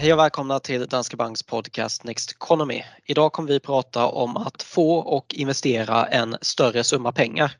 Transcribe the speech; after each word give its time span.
Hej 0.00 0.12
och 0.12 0.18
välkomna 0.18 0.60
till 0.60 0.86
Danske 0.86 1.16
Banks 1.16 1.42
podcast 1.42 2.04
Next 2.04 2.30
Economy. 2.30 2.82
Idag 3.04 3.32
kommer 3.32 3.48
vi 3.48 3.60
prata 3.60 4.06
om 4.06 4.36
att 4.36 4.62
få 4.62 4.96
och 4.96 5.34
investera 5.34 6.06
en 6.06 6.36
större 6.40 6.84
summa 6.84 7.12
pengar. 7.12 7.52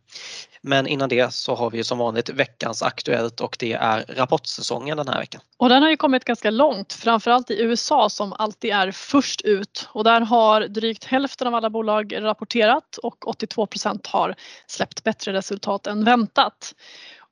Men 0.63 0.87
innan 0.87 1.09
det 1.09 1.35
så 1.35 1.55
har 1.55 1.71
vi 1.71 1.85
som 1.85 1.99
vanligt 1.99 2.31
veckans 2.31 2.83
Aktuellt 2.83 3.41
och 3.41 3.57
det 3.61 3.73
är 3.73 4.05
rapportsäsongen 4.09 4.97
den 4.97 5.09
här 5.09 5.19
veckan. 5.19 5.41
Och 5.57 5.69
den 5.69 5.83
har 5.83 5.91
ju 5.91 5.97
kommit 5.97 6.25
ganska 6.25 6.51
långt, 6.51 6.93
framförallt 6.93 7.51
i 7.51 7.63
USA 7.63 8.11
som 8.11 8.33
alltid 8.33 8.71
är 8.71 8.91
först 8.91 9.41
ut. 9.41 9.89
Och 9.93 10.05
där 10.05 10.21
har 10.21 10.61
drygt 10.61 11.05
hälften 11.05 11.47
av 11.47 11.55
alla 11.55 11.71
bolag 11.71 12.15
rapporterat 12.21 12.97
och 13.03 13.25
82% 13.25 14.09
har 14.09 14.35
släppt 14.67 15.05
bättre 15.05 15.33
resultat 15.33 15.87
än 15.87 16.05
väntat. 16.05 16.75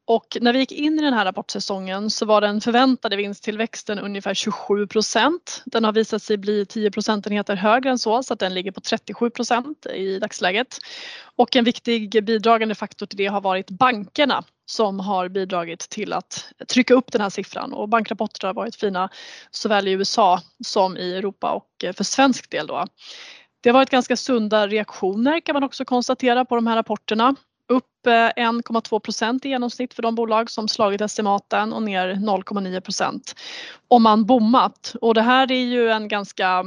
Och 0.08 0.36
när 0.40 0.52
vi 0.52 0.58
gick 0.58 0.72
in 0.72 0.98
i 0.98 1.02
den 1.02 1.14
här 1.14 1.24
rapportsäsongen 1.24 2.10
så 2.10 2.26
var 2.26 2.40
den 2.40 2.60
förväntade 2.60 3.16
vinsttillväxten 3.16 3.98
ungefär 3.98 4.34
27 4.34 4.86
procent. 4.86 5.62
Den 5.66 5.84
har 5.84 5.92
visat 5.92 6.22
sig 6.22 6.36
bli 6.36 6.66
10 6.66 6.90
procentenheter 6.90 7.56
högre 7.56 7.90
än 7.90 7.98
så 7.98 8.22
så 8.22 8.34
att 8.34 8.40
den 8.40 8.54
ligger 8.54 8.72
på 8.72 8.80
37 8.80 9.30
procent 9.30 9.86
i 9.86 10.18
dagsläget. 10.18 10.78
Och 11.36 11.56
en 11.56 11.64
viktig 11.64 12.24
bidragande 12.24 12.74
faktor 12.74 13.06
till 13.06 13.16
det 13.16 13.26
har 13.26 13.40
varit 13.40 13.70
bankerna 13.70 14.44
som 14.66 15.00
har 15.00 15.28
bidragit 15.28 15.80
till 15.80 16.12
att 16.12 16.52
trycka 16.68 16.94
upp 16.94 17.12
den 17.12 17.20
här 17.20 17.30
siffran 17.30 17.72
och 17.72 17.88
bankrapporter 17.88 18.46
har 18.46 18.54
varit 18.54 18.76
fina 18.76 19.08
såväl 19.50 19.88
i 19.88 19.92
USA 19.92 20.40
som 20.64 20.96
i 20.96 21.14
Europa 21.14 21.50
och 21.50 21.84
eh, 21.84 21.92
för 21.92 22.04
svensk 22.04 22.50
del 22.50 22.66
då. 22.66 22.84
Det 23.60 23.68
har 23.68 23.74
varit 23.74 23.90
ganska 23.90 24.16
sunda 24.16 24.66
reaktioner 24.66 25.40
kan 25.40 25.52
man 25.52 25.64
också 25.64 25.84
konstatera 25.84 26.44
på 26.44 26.54
de 26.54 26.66
här 26.66 26.76
rapporterna 26.76 27.34
upp 27.68 28.06
eh, 28.06 28.10
1,2 28.10 29.00
procent 29.00 29.44
i 29.44 29.48
genomsnitt 29.48 29.94
för 29.94 30.02
de 30.02 30.14
bolag 30.14 30.50
som 30.50 30.68
slagit 30.68 31.00
estimaten 31.00 31.72
och 31.72 31.82
ner 31.82 32.14
0,9 32.14 32.80
procent 32.80 33.34
om 33.88 34.02
man 34.02 34.24
bommat. 34.24 34.94
Och 35.00 35.14
det 35.14 35.22
här 35.22 35.52
är 35.52 35.64
ju 35.64 35.90
en 35.90 36.08
ganska 36.08 36.64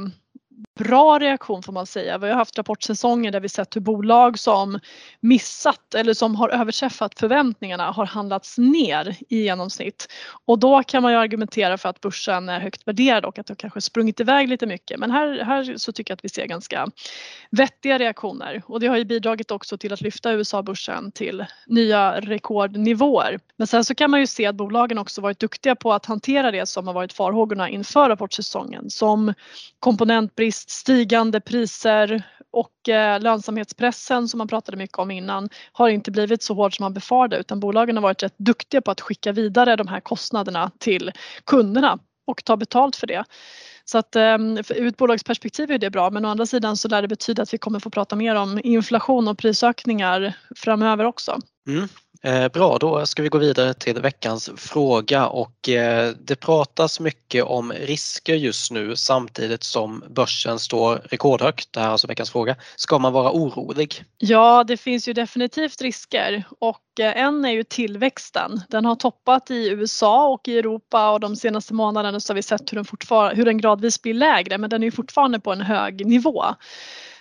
bra 0.84 1.18
reaktion 1.18 1.62
får 1.62 1.72
man 1.72 1.86
säga. 1.86 2.18
Vi 2.18 2.28
har 2.28 2.36
haft 2.36 2.58
rapportsäsonger 2.58 3.30
där 3.30 3.40
vi 3.40 3.48
sett 3.48 3.76
hur 3.76 3.80
bolag 3.80 4.38
som 4.38 4.80
missat 5.20 5.94
eller 5.94 6.14
som 6.14 6.36
har 6.36 6.48
överträffat 6.48 7.18
förväntningarna 7.18 7.90
har 7.90 8.06
handlats 8.06 8.58
ner 8.58 9.16
i 9.28 9.42
genomsnitt. 9.42 10.08
Och 10.46 10.58
då 10.58 10.82
kan 10.82 11.02
man 11.02 11.12
ju 11.12 11.18
argumentera 11.18 11.78
för 11.78 11.88
att 11.88 12.00
börsen 12.00 12.48
är 12.48 12.60
högt 12.60 12.86
värderad 12.88 13.24
och 13.24 13.38
att 13.38 13.46
det 13.46 13.54
kanske 13.54 13.80
sprungit 13.80 14.20
iväg 14.20 14.48
lite 14.48 14.66
mycket. 14.66 15.00
Men 15.00 15.10
här, 15.10 15.44
här 15.44 15.74
så 15.76 15.92
tycker 15.92 16.12
jag 16.12 16.16
att 16.16 16.24
vi 16.24 16.28
ser 16.28 16.46
ganska 16.46 16.86
vettiga 17.50 17.98
reaktioner 17.98 18.62
och 18.66 18.80
det 18.80 18.86
har 18.86 18.96
ju 18.96 19.04
bidragit 19.04 19.50
också 19.50 19.78
till 19.78 19.92
att 19.92 20.00
lyfta 20.00 20.32
USA-börsen 20.32 21.12
till 21.12 21.44
nya 21.66 22.20
rekordnivåer. 22.20 23.40
Men 23.56 23.66
sen 23.66 23.84
så 23.84 23.94
kan 23.94 24.10
man 24.10 24.20
ju 24.20 24.26
se 24.26 24.46
att 24.46 24.54
bolagen 24.54 24.98
också 24.98 25.20
varit 25.20 25.40
duktiga 25.40 25.74
på 25.74 25.92
att 25.92 26.06
hantera 26.06 26.50
det 26.50 26.66
som 26.66 26.86
har 26.86 26.94
varit 26.94 27.12
farhågorna 27.12 27.68
inför 27.68 28.08
rapportsäsongen 28.08 28.90
som 28.90 29.34
komponentbrist, 29.80 30.69
stigande 30.70 31.40
priser 31.40 32.22
och 32.52 32.88
eh, 32.88 33.20
lönsamhetspressen 33.20 34.28
som 34.28 34.38
man 34.38 34.48
pratade 34.48 34.76
mycket 34.76 34.98
om 34.98 35.10
innan 35.10 35.48
har 35.72 35.88
inte 35.88 36.10
blivit 36.10 36.42
så 36.42 36.54
hård 36.54 36.76
som 36.76 36.84
man 36.84 36.94
befarade 36.94 37.36
utan 37.36 37.60
bolagen 37.60 37.96
har 37.96 38.02
varit 38.02 38.22
rätt 38.22 38.38
duktiga 38.38 38.80
på 38.80 38.90
att 38.90 39.00
skicka 39.00 39.32
vidare 39.32 39.76
de 39.76 39.88
här 39.88 40.00
kostnaderna 40.00 40.70
till 40.78 41.12
kunderna 41.44 41.98
och 42.26 42.44
ta 42.44 42.56
betalt 42.56 42.96
för 42.96 43.06
det. 43.06 43.24
Så 43.84 43.98
att 43.98 44.16
ehm, 44.16 44.58
ur 44.58 44.86
ett 44.86 44.96
bolagsperspektiv 44.96 45.70
är 45.70 45.78
det 45.78 45.90
bra 45.90 46.10
men 46.10 46.24
å 46.24 46.28
andra 46.28 46.46
sidan 46.46 46.76
så 46.76 46.88
lär 46.88 47.02
det 47.02 47.08
betyda 47.08 47.42
att 47.42 47.54
vi 47.54 47.58
kommer 47.58 47.80
få 47.80 47.90
prata 47.90 48.16
mer 48.16 48.34
om 48.34 48.60
inflation 48.64 49.28
och 49.28 49.38
prisökningar 49.38 50.34
framöver 50.56 51.04
också. 51.04 51.38
Mm. 51.70 51.88
Eh, 52.22 52.48
bra, 52.48 52.78
då 52.78 53.06
ska 53.06 53.22
vi 53.22 53.28
gå 53.28 53.38
vidare 53.38 53.74
till 53.74 54.00
veckans 54.00 54.50
fråga 54.56 55.26
och 55.26 55.68
eh, 55.68 56.14
det 56.20 56.36
pratas 56.36 57.00
mycket 57.00 57.44
om 57.44 57.72
risker 57.72 58.34
just 58.34 58.70
nu 58.70 58.96
samtidigt 58.96 59.62
som 59.62 60.04
börsen 60.08 60.58
står 60.58 60.96
rekordhögt. 60.96 61.68
Det 61.72 61.80
här 61.80 61.86
är 61.86 61.92
alltså 61.92 62.06
veckans 62.06 62.30
fråga. 62.30 62.56
Ska 62.76 62.98
man 62.98 63.12
vara 63.12 63.32
orolig? 63.32 64.04
Ja, 64.18 64.64
det 64.64 64.76
finns 64.76 65.08
ju 65.08 65.12
definitivt 65.12 65.82
risker 65.82 66.44
och 66.58 67.00
eh, 67.00 67.16
en 67.16 67.44
är 67.44 67.50
ju 67.50 67.64
tillväxten. 67.64 68.60
Den 68.68 68.84
har 68.84 68.96
toppat 68.96 69.50
i 69.50 69.68
USA 69.68 70.28
och 70.28 70.48
i 70.48 70.58
Europa 70.58 71.10
och 71.10 71.20
de 71.20 71.36
senaste 71.36 71.74
månaderna 71.74 72.20
så 72.20 72.30
har 72.32 72.36
vi 72.36 72.42
sett 72.42 72.72
hur 72.72 72.76
den, 72.76 73.36
hur 73.36 73.44
den 73.44 73.58
gradvis 73.58 74.02
blir 74.02 74.14
lägre 74.14 74.58
men 74.58 74.70
den 74.70 74.82
är 74.82 74.90
fortfarande 74.90 75.40
på 75.40 75.52
en 75.52 75.60
hög 75.60 76.06
nivå. 76.06 76.44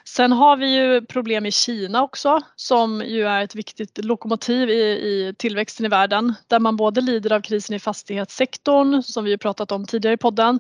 Sen 0.06 0.32
har 0.32 0.58
vi 0.58 0.76
ju 0.76 1.06
problem 1.06 1.46
i 1.46 1.52
Kina 1.52 2.04
också 2.04 2.42
som 2.56 3.04
ju 3.06 3.28
är 3.28 3.44
ett 3.44 3.56
viktigt 3.56 4.06
lokomotiv 4.06 4.70
i, 4.70 4.82
i 4.82 5.34
tillväxten 5.38 5.86
i 5.86 5.90
världen 5.90 6.34
där 6.48 6.60
man 6.60 6.76
både 6.76 7.02
lider 7.02 7.34
av 7.34 7.42
krisen 7.42 7.76
i 7.76 7.80
fastighetssektorn 7.80 9.04
som 9.04 9.24
vi 9.24 9.32
ju 9.32 9.38
pratat 9.38 9.72
om 9.72 9.86
tidigare 9.86 10.14
i 10.14 10.18
podden 10.18 10.60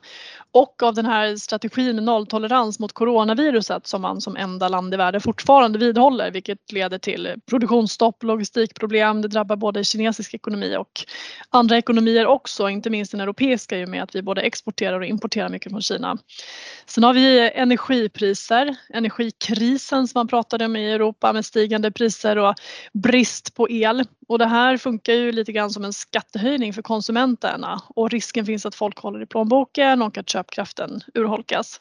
och 0.51 0.83
av 0.83 0.94
den 0.94 1.05
här 1.05 1.35
strategin 1.35 1.95
med 1.95 2.03
nolltolerans 2.03 2.79
mot 2.79 2.94
coronaviruset 2.94 3.88
som 3.88 4.01
man 4.01 4.22
som 4.22 4.35
enda 4.35 4.67
land 4.67 4.94
i 4.94 4.97
världen 4.97 5.22
fortfarande 5.22 5.79
vidhåller 5.79 6.31
vilket 6.31 6.71
leder 6.71 6.97
till 6.97 7.33
produktionsstopp, 7.50 8.23
logistikproblem. 8.23 9.21
Det 9.21 9.27
drabbar 9.27 9.56
både 9.56 9.83
kinesisk 9.83 10.33
ekonomi 10.33 10.75
och 10.77 10.91
andra 11.50 11.77
ekonomier 11.77 12.25
också, 12.25 12.69
inte 12.69 12.89
minst 12.89 13.11
den 13.11 13.21
europeiska 13.21 13.77
i 13.77 13.85
och 13.85 13.89
med 13.89 14.03
att 14.03 14.16
vi 14.16 14.21
både 14.21 14.41
exporterar 14.41 15.00
och 15.00 15.06
importerar 15.06 15.50
mycket 15.50 15.71
från 15.71 15.81
Kina. 15.81 16.17
Sen 16.85 17.03
har 17.03 17.13
vi 17.13 17.51
energipriser, 17.56 18.75
elkrisen 19.39 20.07
som 20.07 20.19
man 20.19 20.27
pratade 20.27 20.66
om 20.66 20.75
i 20.75 20.91
Europa 20.91 21.33
med 21.33 21.45
stigande 21.45 21.91
priser 21.91 22.38
och 22.38 22.55
brist 22.94 23.55
på 23.55 23.69
el. 23.69 24.05
Och 24.27 24.39
det 24.39 24.45
här 24.45 24.77
funkar 24.77 25.13
ju 25.13 25.31
lite 25.31 25.51
grann 25.51 25.69
som 25.69 25.85
en 25.85 25.94
skattehöjning 25.94 26.73
för 26.73 26.81
konsumenterna 26.81 27.81
och 27.88 28.09
risken 28.09 28.45
finns 28.45 28.66
att 28.66 28.75
folk 28.75 28.97
håller 29.00 29.22
i 29.22 29.25
plånboken 29.25 30.01
och 30.01 30.17
att 30.17 30.29
köpkraften 30.29 31.01
urholkas. 31.13 31.79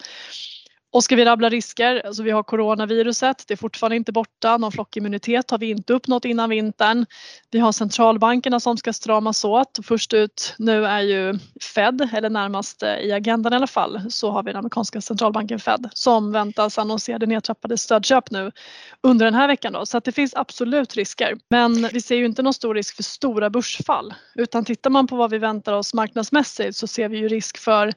Och 0.91 1.05
ska 1.05 1.17
vi 1.17 1.25
rabbla 1.25 1.49
risker, 1.49 2.07
alltså 2.07 2.23
vi 2.23 2.31
har 2.31 2.43
coronaviruset, 2.43 3.45
det 3.49 3.55
är 3.55 3.57
fortfarande 3.57 3.97
inte 3.97 4.13
borta, 4.13 4.57
någon 4.57 4.73
flockimmunitet 4.73 5.51
har 5.51 5.59
vi 5.59 5.71
inte 5.71 5.93
uppnått 5.93 6.25
innan 6.25 6.51
vintern. 6.51 7.07
Vi 7.51 7.59
har 7.59 7.73
centralbankerna 7.73 8.61
som 8.61 8.77
ska 8.77 8.93
stramas 8.93 9.45
åt. 9.45 9.79
Först 9.85 10.13
ut 10.13 10.55
nu 10.59 10.87
är 10.87 11.01
ju 11.01 11.39
Fed, 11.75 12.09
eller 12.13 12.31
närmast 12.31 12.83
eh, 12.83 12.95
i 12.95 13.13
agendan 13.13 13.53
i 13.53 13.57
alla 13.57 13.67
fall, 13.67 14.01
så 14.11 14.31
har 14.31 14.43
vi 14.43 14.51
den 14.51 14.59
amerikanska 14.59 15.01
centralbanken 15.01 15.59
Fed 15.59 15.91
som 15.93 16.33
väntas 16.33 16.79
annonsera 16.79 17.19
nedtrappade 17.19 17.79
stödköp 17.79 18.31
nu 18.31 18.53
under 19.03 19.25
den 19.25 19.35
här 19.35 19.49
veckan 19.49 19.73
då. 19.73 19.87
Så 19.87 19.99
att 19.99 20.05
det 20.05 20.13
finns 20.13 20.35
absolut 20.35 20.95
risker. 20.95 21.37
Men 21.51 21.89
vi 21.93 22.01
ser 22.01 22.17
ju 22.17 22.25
inte 22.25 22.43
någon 22.43 22.55
stor 22.55 22.75
risk 22.75 22.97
för 22.97 23.03
stora 23.03 23.51
börsfall 23.51 24.15
utan 24.35 24.65
tittar 24.65 24.91
man 24.91 25.07
på 25.07 25.17
vad 25.17 25.31
vi 25.31 25.39
väntar 25.39 25.73
oss 25.73 25.95
marknadsmässigt 25.95 26.77
så 26.77 26.87
ser 26.87 27.09
vi 27.09 27.19
ju 27.19 27.29
risk 27.29 27.59
för 27.59 27.93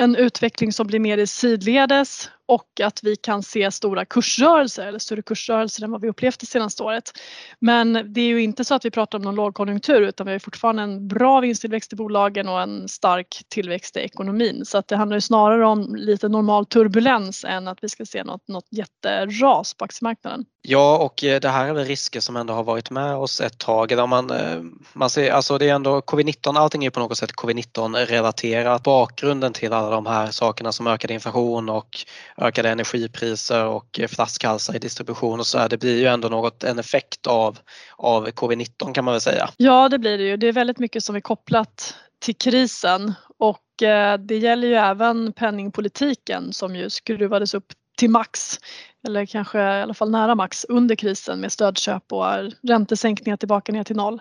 en 0.00 0.16
utveckling 0.16 0.72
som 0.72 0.86
blir 0.86 1.00
mer 1.00 1.18
i 1.18 1.26
sidledes 1.26 2.30
och 2.54 2.80
att 2.80 3.00
vi 3.02 3.16
kan 3.16 3.42
se 3.42 3.70
stora 3.70 4.04
kursrörelser 4.04 4.86
eller 4.86 4.98
större 4.98 5.22
kursrörelser 5.22 5.84
än 5.84 5.90
vad 5.90 6.00
vi 6.00 6.08
upplevt 6.08 6.40
det 6.40 6.46
senaste 6.46 6.82
året. 6.82 7.12
Men 7.58 7.92
det 7.92 8.20
är 8.20 8.28
ju 8.28 8.42
inte 8.42 8.64
så 8.64 8.74
att 8.74 8.84
vi 8.84 8.90
pratar 8.90 9.18
om 9.18 9.24
någon 9.24 9.34
lågkonjunktur 9.34 10.00
utan 10.00 10.26
vi 10.26 10.32
har 10.32 10.38
fortfarande 10.38 10.82
en 10.82 11.08
bra 11.08 11.40
vinsttillväxt 11.40 11.92
i 11.92 11.96
bolagen 11.96 12.48
och 12.48 12.60
en 12.60 12.88
stark 12.88 13.42
tillväxt 13.48 13.96
i 13.96 14.00
ekonomin. 14.00 14.64
Så 14.64 14.78
att 14.78 14.88
det 14.88 14.96
handlar 14.96 15.16
ju 15.16 15.20
snarare 15.20 15.66
om 15.66 15.94
lite 15.94 16.28
normal 16.28 16.66
turbulens 16.66 17.44
än 17.44 17.68
att 17.68 17.78
vi 17.82 17.88
ska 17.88 18.06
se 18.06 18.24
något, 18.24 18.48
något 18.48 18.66
jätteras 18.70 19.74
på 19.74 19.84
aktiemarknaden. 19.84 20.44
Ja 20.62 20.98
och 20.98 21.24
eh, 21.24 21.40
det 21.40 21.48
här 21.48 21.68
är 21.68 21.72
väl 21.72 21.84
risker 21.84 22.20
som 22.20 22.36
ändå 22.36 22.54
har 22.54 22.64
varit 22.64 22.90
med 22.90 23.16
oss 23.16 23.40
ett 23.40 23.58
tag. 23.58 24.08
man, 24.08 24.30
eh, 24.30 24.62
man 24.92 25.10
ser, 25.10 25.30
alltså 25.30 25.58
det 25.58 25.68
är 25.68 25.74
ändå 25.74 26.00
covid-19, 26.00 26.58
allting 26.58 26.84
är 26.84 26.90
på 26.90 27.00
något 27.00 27.18
sätt 27.18 27.32
covid-19 27.32 28.06
relaterat. 28.06 28.82
Bakgrunden 28.82 29.52
till 29.52 29.72
alla 29.72 29.90
de 29.90 30.06
här 30.06 30.30
sakerna 30.30 30.72
som 30.72 30.86
ökad 30.86 31.10
inflation 31.10 31.68
och 31.68 32.06
ökade 32.42 32.70
energipriser 32.70 33.64
och 33.64 34.00
eh, 34.00 34.08
flaskhalsar 34.08 34.76
i 34.76 34.78
distribution 34.78 35.40
och 35.40 35.46
så 35.46 35.58
här. 35.58 35.68
Det 35.68 35.78
blir 35.78 35.98
ju 35.98 36.06
ändå 36.06 36.28
något, 36.28 36.64
en 36.64 36.78
effekt 36.78 37.26
av, 37.26 37.58
av 37.96 38.28
covid-19 38.28 38.92
kan 38.92 39.04
man 39.04 39.14
väl 39.14 39.20
säga. 39.20 39.48
Ja 39.56 39.88
det 39.88 39.98
blir 39.98 40.18
det 40.18 40.24
ju. 40.24 40.36
Det 40.36 40.48
är 40.48 40.52
väldigt 40.52 40.78
mycket 40.78 41.04
som 41.04 41.16
är 41.16 41.20
kopplat 41.20 41.94
till 42.18 42.36
krisen 42.36 43.14
och 43.38 43.82
eh, 43.82 44.18
det 44.18 44.36
gäller 44.36 44.68
ju 44.68 44.74
även 44.74 45.32
penningpolitiken 45.32 46.52
som 46.52 46.76
ju 46.76 46.90
skruvades 46.90 47.54
upp 47.54 47.72
till 47.98 48.10
max 48.10 48.58
eller 49.06 49.26
kanske 49.26 49.58
i 49.58 49.82
alla 49.82 49.94
fall 49.94 50.10
nära 50.10 50.34
max 50.34 50.64
under 50.68 50.94
krisen 50.94 51.40
med 51.40 51.52
stödköp 51.52 52.12
och 52.12 52.24
räntesänkningar 52.62 53.36
tillbaka 53.36 53.72
ner 53.72 53.84
till 53.84 53.96
noll. 53.96 54.20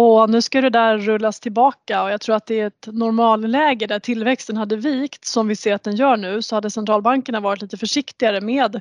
Och 0.00 0.30
nu 0.30 0.42
ska 0.42 0.60
det 0.60 0.70
där 0.70 0.98
rullas 0.98 1.40
tillbaka 1.40 2.02
och 2.02 2.10
jag 2.10 2.20
tror 2.20 2.36
att 2.36 2.46
det 2.46 2.60
är 2.60 2.66
ett 2.66 2.88
normalläge 2.92 3.86
där 3.86 3.98
tillväxten 3.98 4.56
hade 4.56 4.76
vikt 4.76 5.24
som 5.24 5.48
vi 5.48 5.56
ser 5.56 5.74
att 5.74 5.82
den 5.82 5.96
gör 5.96 6.16
nu 6.16 6.42
så 6.42 6.54
hade 6.54 6.70
centralbankerna 6.70 7.40
varit 7.40 7.62
lite 7.62 7.76
försiktigare 7.76 8.40
med 8.40 8.80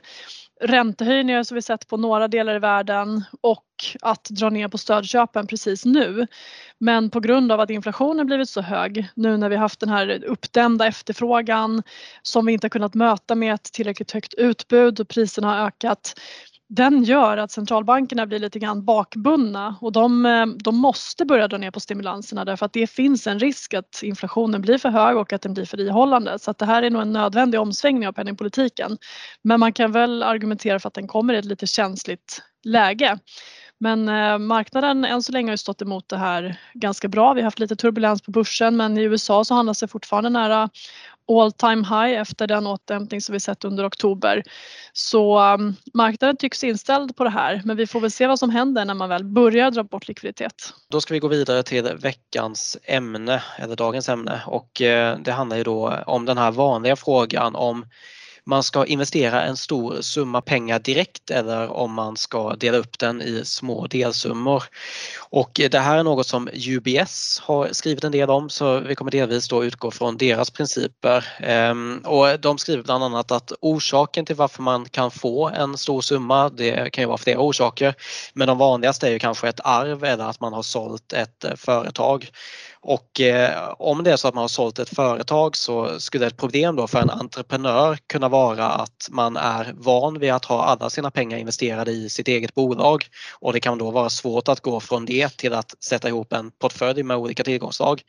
räntehöjningar 0.61 1.43
som 1.43 1.55
vi 1.55 1.61
sett 1.61 1.87
på 1.87 1.97
några 1.97 2.27
delar 2.27 2.55
i 2.55 2.59
världen 2.59 3.23
och 3.41 3.65
att 4.01 4.23
dra 4.23 4.49
ner 4.49 4.67
på 4.67 4.77
stödköpen 4.77 5.47
precis 5.47 5.85
nu. 5.85 6.27
Men 6.77 7.09
på 7.09 7.19
grund 7.19 7.51
av 7.51 7.59
att 7.59 7.69
inflationen 7.69 8.25
blivit 8.25 8.49
så 8.49 8.61
hög 8.61 9.07
nu 9.15 9.37
när 9.37 9.49
vi 9.49 9.55
haft 9.55 9.79
den 9.79 9.89
här 9.89 10.23
uppdämda 10.25 10.87
efterfrågan 10.87 11.83
som 12.21 12.45
vi 12.45 12.53
inte 12.53 12.69
kunnat 12.69 12.93
möta 12.93 13.35
med 13.35 13.53
ett 13.53 13.73
tillräckligt 13.73 14.11
högt 14.11 14.33
utbud 14.33 14.99
och 14.99 15.07
priserna 15.07 15.47
har 15.47 15.67
ökat 15.67 16.13
den 16.69 17.03
gör 17.03 17.37
att 17.37 17.51
centralbankerna 17.51 18.25
blir 18.25 18.39
lite 18.39 18.59
grann 18.59 18.85
bakbundna 18.85 19.75
och 19.81 19.91
de, 19.91 20.25
eh, 20.25 20.45
de 20.45 20.75
måste 20.75 21.25
börja 21.25 21.47
dra 21.47 21.57
ner 21.57 21.71
på 21.71 21.79
stimulanserna 21.79 22.45
därför 22.45 22.65
att 22.65 22.73
det 22.73 22.87
finns 22.87 23.27
en 23.27 23.39
risk 23.39 23.73
att 23.73 24.03
inflationen 24.03 24.61
blir 24.61 24.77
för 24.77 24.89
hög 24.89 25.17
och 25.17 25.33
att 25.33 25.41
den 25.41 25.53
blir 25.53 25.65
för 25.65 25.79
ihållande. 25.79 26.39
Så 26.39 26.51
att 26.51 26.57
det 26.57 26.65
här 26.65 26.83
är 26.83 26.89
nog 26.89 27.01
en 27.01 27.13
nödvändig 27.13 27.59
omsvängning 27.59 28.07
av 28.07 28.11
penningpolitiken. 28.11 28.97
Men 29.41 29.59
man 29.59 29.73
kan 29.73 29.91
väl 29.91 30.23
argumentera 30.23 30.79
för 30.79 30.87
att 30.87 30.93
den 30.93 31.07
kommer 31.07 31.33
i 31.33 31.37
ett 31.37 31.45
lite 31.45 31.67
känsligt 31.67 32.41
läge. 32.63 33.19
Men 33.79 34.09
eh, 34.09 34.37
marknaden 34.37 35.05
än 35.05 35.23
så 35.23 35.31
länge 35.31 35.51
har 35.51 35.57
stått 35.57 35.81
emot 35.81 36.09
det 36.09 36.17
här 36.17 36.59
ganska 36.73 37.07
bra. 37.07 37.33
Vi 37.33 37.41
har 37.41 37.45
haft 37.45 37.59
lite 37.59 37.75
turbulens 37.75 38.21
på 38.21 38.31
börsen 38.31 38.77
men 38.77 38.97
i 38.97 39.03
USA 39.03 39.45
så 39.45 39.53
handlas 39.53 39.79
det 39.79 39.87
fortfarande 39.87 40.29
nära 40.29 40.69
all 41.31 41.51
time 41.51 41.83
high 41.87 42.19
efter 42.21 42.47
den 42.47 42.67
återhämtning 42.67 43.21
som 43.21 43.33
vi 43.33 43.39
sett 43.39 43.65
under 43.65 43.87
oktober. 43.87 44.43
Så 44.93 45.53
um, 45.53 45.75
marknaden 45.93 46.37
tycks 46.37 46.63
inställd 46.63 47.15
på 47.15 47.23
det 47.23 47.29
här 47.29 47.61
men 47.65 47.77
vi 47.77 47.87
får 47.87 47.99
väl 47.99 48.11
se 48.11 48.27
vad 48.27 48.39
som 48.39 48.49
händer 48.49 48.85
när 48.85 48.93
man 48.93 49.09
väl 49.09 49.23
börjar 49.23 49.71
dra 49.71 49.83
bort 49.83 50.07
likviditet. 50.07 50.73
Då 50.89 51.01
ska 51.01 51.13
vi 51.13 51.19
gå 51.19 51.27
vidare 51.27 51.63
till 51.63 51.83
veckans 51.83 52.77
ämne 52.83 53.43
eller 53.57 53.75
dagens 53.75 54.09
ämne 54.09 54.41
och 54.45 54.81
eh, 54.81 55.19
det 55.19 55.31
handlar 55.31 55.57
ju 55.57 55.63
då 55.63 56.03
om 56.05 56.25
den 56.25 56.37
här 56.37 56.51
vanliga 56.51 56.95
frågan 56.95 57.55
om 57.55 57.85
man 58.47 58.63
ska 58.63 58.85
investera 58.85 59.43
en 59.43 59.57
stor 59.57 60.01
summa 60.01 60.41
pengar 60.41 60.79
direkt 60.79 61.31
eller 61.31 61.71
om 61.71 61.93
man 61.93 62.17
ska 62.17 62.55
dela 62.55 62.77
upp 62.77 62.99
den 62.99 63.21
i 63.21 63.41
små 63.45 63.87
delsummor. 63.87 64.63
Och 65.29 65.51
det 65.71 65.79
här 65.79 65.97
är 65.97 66.03
något 66.03 66.27
som 66.27 66.49
UBS 66.53 67.41
har 67.43 67.69
skrivit 67.71 68.03
en 68.03 68.11
del 68.11 68.29
om 68.29 68.49
så 68.49 68.79
vi 68.79 68.95
kommer 68.95 69.11
delvis 69.11 69.47
då 69.47 69.65
utgå 69.65 69.91
från 69.91 70.17
deras 70.17 70.49
principer. 70.49 71.27
Ehm, 71.39 72.01
och 72.05 72.39
de 72.39 72.57
skriver 72.57 72.83
bland 72.83 73.03
annat 73.03 73.31
att 73.31 73.51
orsaken 73.61 74.25
till 74.25 74.35
varför 74.35 74.63
man 74.63 74.85
kan 74.85 75.11
få 75.11 75.49
en 75.49 75.77
stor 75.77 76.01
summa, 76.01 76.49
det 76.49 76.89
kan 76.93 77.01
ju 77.01 77.07
vara 77.07 77.17
flera 77.17 77.39
orsaker, 77.39 77.95
men 78.33 78.47
de 78.47 78.57
vanligaste 78.57 79.07
är 79.07 79.11
ju 79.11 79.19
kanske 79.19 79.49
ett 79.49 79.59
arv 79.63 80.03
eller 80.03 80.23
att 80.23 80.39
man 80.39 80.53
har 80.53 80.63
sålt 80.63 81.13
ett 81.13 81.45
företag. 81.55 82.29
Och 82.87 83.21
eh, 83.21 83.73
om 83.79 84.03
det 84.03 84.11
är 84.11 84.17
så 84.17 84.27
att 84.27 84.33
man 84.33 84.41
har 84.41 84.47
sålt 84.47 84.79
ett 84.79 84.95
företag 84.95 85.55
så 85.57 85.99
skulle 85.99 86.27
ett 86.27 86.37
problem 86.37 86.75
då 86.75 86.87
för 86.87 86.99
en 86.99 87.09
entreprenör 87.09 87.97
kunna 88.07 88.29
vara 88.29 88.65
att 88.65 89.07
man 89.09 89.37
är 89.37 89.73
van 89.75 90.19
vid 90.19 90.31
att 90.31 90.45
ha 90.45 90.63
alla 90.63 90.89
sina 90.89 91.11
pengar 91.11 91.37
investerade 91.37 91.91
i 91.91 92.09
sitt 92.09 92.27
eget 92.27 92.55
bolag 92.55 93.05
och 93.39 93.53
det 93.53 93.59
kan 93.59 93.77
då 93.77 93.91
vara 93.91 94.09
svårt 94.09 94.47
att 94.47 94.59
gå 94.59 94.79
från 94.79 95.05
det 95.05 95.37
till 95.37 95.53
att 95.53 95.83
sätta 95.83 96.07
ihop 96.07 96.33
en 96.33 96.51
portfölj 96.51 97.03
med 97.03 97.17
olika 97.17 97.43
tillgångsslag. 97.43 98.01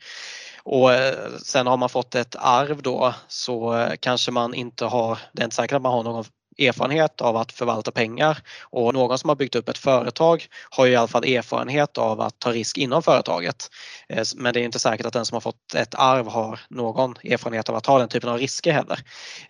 Och 0.63 0.93
eh, 0.93 1.15
sen 1.43 1.67
har 1.67 1.77
man 1.77 1.89
fått 1.89 2.15
ett 2.15 2.35
arv 2.39 2.81
då 2.81 3.13
så 3.27 3.77
eh, 3.77 3.93
kanske 3.99 4.31
man 4.31 4.53
inte 4.53 4.85
har, 4.85 5.19
det 5.33 5.41
är 5.41 5.45
inte 5.45 5.55
säkert 5.55 5.75
att 5.75 5.81
man 5.81 5.93
har 5.93 6.03
någon 6.03 6.25
erfarenhet 6.59 7.21
av 7.21 7.37
att 7.37 7.51
förvalta 7.51 7.91
pengar 7.91 8.37
och 8.61 8.93
någon 8.93 9.17
som 9.17 9.29
har 9.29 9.35
byggt 9.35 9.55
upp 9.55 9.69
ett 9.69 9.77
företag 9.77 10.45
har 10.69 10.85
ju 10.85 10.91
i 10.91 10.95
alla 10.95 11.07
fall 11.07 11.23
erfarenhet 11.23 11.97
av 11.97 12.21
att 12.21 12.39
ta 12.39 12.51
risk 12.51 12.77
inom 12.77 13.03
företaget. 13.03 13.69
Eh, 14.09 14.23
men 14.35 14.53
det 14.53 14.59
är 14.59 14.63
inte 14.63 14.79
säkert 14.79 15.05
att 15.05 15.13
den 15.13 15.25
som 15.25 15.35
har 15.35 15.41
fått 15.41 15.73
ett 15.75 15.95
arv 15.95 16.27
har 16.27 16.59
någon 16.69 17.15
erfarenhet 17.23 17.69
av 17.69 17.75
att 17.75 17.83
ta 17.83 17.99
den 17.99 18.07
typen 18.07 18.29
av 18.29 18.37
risker 18.37 18.71
heller. 18.71 18.99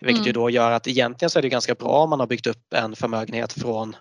Vilket 0.00 0.16
mm. 0.16 0.26
ju 0.26 0.32
då 0.32 0.50
gör 0.50 0.70
att 0.70 0.88
egentligen 0.88 1.30
så 1.30 1.38
är 1.38 1.42
det 1.42 1.48
ganska 1.48 1.74
bra 1.74 2.02
om 2.02 2.10
man 2.10 2.20
har 2.20 2.26
byggt 2.26 2.46
upp 2.46 2.74
en 2.74 2.96
förmögenhet 2.96 3.52
från 3.52 3.96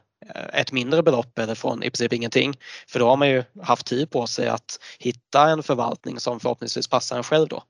ett 0.54 0.72
mindre 0.72 1.04
belopp 1.04 1.40
eller 1.40 1.56
från 1.56 1.84
i 1.84 1.90
princip 1.90 2.14
ingenting. 2.14 2.54
För 2.88 3.00
då 3.00 3.08
har 3.08 3.18
man 3.18 3.30
ju 3.30 3.44
haft 3.64 3.86
tid 3.86 4.12
på 4.12 4.28
sig 4.28 4.48
att 4.48 4.80
hitta 5.00 5.50
en 5.50 5.64
förvaltning 5.64 6.20
som 6.20 6.40
förhoppningsvis 6.40 6.88
passar 6.88 7.18
en 7.18 7.24
själv 7.24 7.48
då. 7.48 7.64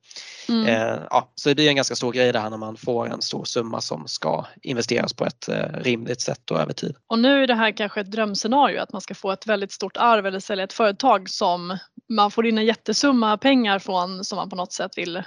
Mm. 0.49 0.67
Eh, 0.67 0.99
ja, 1.09 1.31
så 1.35 1.49
det 1.49 1.55
blir 1.55 1.69
en 1.69 1.75
ganska 1.75 1.95
stor 1.95 2.11
grej 2.11 2.31
det 2.31 2.39
här 2.39 2.49
när 2.49 2.57
man 2.57 2.77
får 2.77 3.07
en 3.07 3.21
stor 3.21 3.45
summa 3.45 3.81
som 3.81 4.07
ska 4.07 4.45
investeras 4.61 5.13
på 5.13 5.25
ett 5.25 5.49
eh, 5.49 5.79
rimligt 5.81 6.21
sätt 6.21 6.51
och 6.51 6.59
över 6.59 6.73
tid. 6.73 6.95
Och 7.07 7.19
nu 7.19 7.43
är 7.43 7.47
det 7.47 7.55
här 7.55 7.71
kanske 7.71 8.01
ett 8.01 8.11
drömscenario 8.11 8.81
att 8.81 8.91
man 8.91 9.01
ska 9.01 9.15
få 9.15 9.31
ett 9.31 9.47
väldigt 9.47 9.71
stort 9.71 9.97
arv 9.97 10.25
eller 10.25 10.39
sälja 10.39 10.63
ett 10.63 10.73
företag 10.73 11.29
som 11.29 11.77
man 12.09 12.31
får 12.31 12.47
in 12.47 12.57
en 12.57 12.65
jättesumma 12.65 13.37
pengar 13.37 13.79
från 13.79 14.23
som 14.25 14.35
man 14.35 14.49
på 14.49 14.55
något 14.55 14.73
sätt 14.73 14.97
vill 14.97 15.23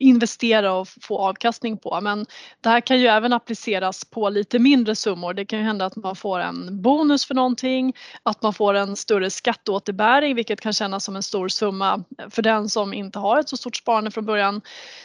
investera 0.00 0.72
och 0.72 0.88
få 1.00 1.18
avkastning 1.18 1.78
på. 1.78 2.00
Men 2.00 2.26
det 2.60 2.68
här 2.68 2.80
kan 2.80 3.00
ju 3.00 3.06
även 3.06 3.32
appliceras 3.32 4.04
på 4.04 4.28
lite 4.28 4.58
mindre 4.58 4.94
summor. 4.94 5.34
Det 5.34 5.44
kan 5.44 5.58
ju 5.58 5.64
hända 5.64 5.86
att 5.86 5.96
man 5.96 6.16
får 6.16 6.40
en 6.40 6.55
bonus 6.82 7.24
för 7.24 7.34
någonting, 7.34 7.96
att 8.22 8.42
man 8.42 8.54
får 8.54 8.74
en 8.74 8.96
större 8.96 9.30
skatteåterbäring 9.30 10.34
vilket 10.34 10.60
kan 10.60 10.72
kännas 10.72 11.04
som 11.04 11.16
en 11.16 11.22
stor 11.22 11.48
summa 11.48 12.04
för 12.30 12.42
den 12.42 12.68
som 12.68 12.94
inte 12.94 13.18
har 13.18 13.38
ett 13.38 13.48
så 13.48 13.56
stort 13.56 13.76
sparande 13.76 14.10
från 14.10 14.26
början. 14.26 14.60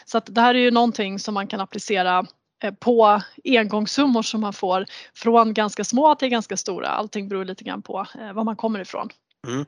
Så 0.05 0.17
att 0.17 0.25
det 0.35 0.41
här 0.41 0.55
är 0.55 0.59
ju 0.59 0.71
någonting 0.71 1.19
som 1.19 1.33
man 1.33 1.47
kan 1.47 1.61
applicera 1.61 2.25
eh, 2.63 2.73
på 2.73 3.21
engångssummor 3.43 4.21
som 4.21 4.41
man 4.41 4.53
får 4.53 4.85
från 5.15 5.53
ganska 5.53 5.83
små 5.83 6.15
till 6.15 6.29
ganska 6.29 6.57
stora. 6.57 6.87
Allting 6.87 7.29
beror 7.29 7.45
lite 7.45 7.63
grann 7.63 7.81
på 7.81 8.05
eh, 8.19 8.33
var 8.33 8.43
man 8.43 8.55
kommer 8.55 8.79
ifrån. 8.79 9.09
Mm. 9.47 9.65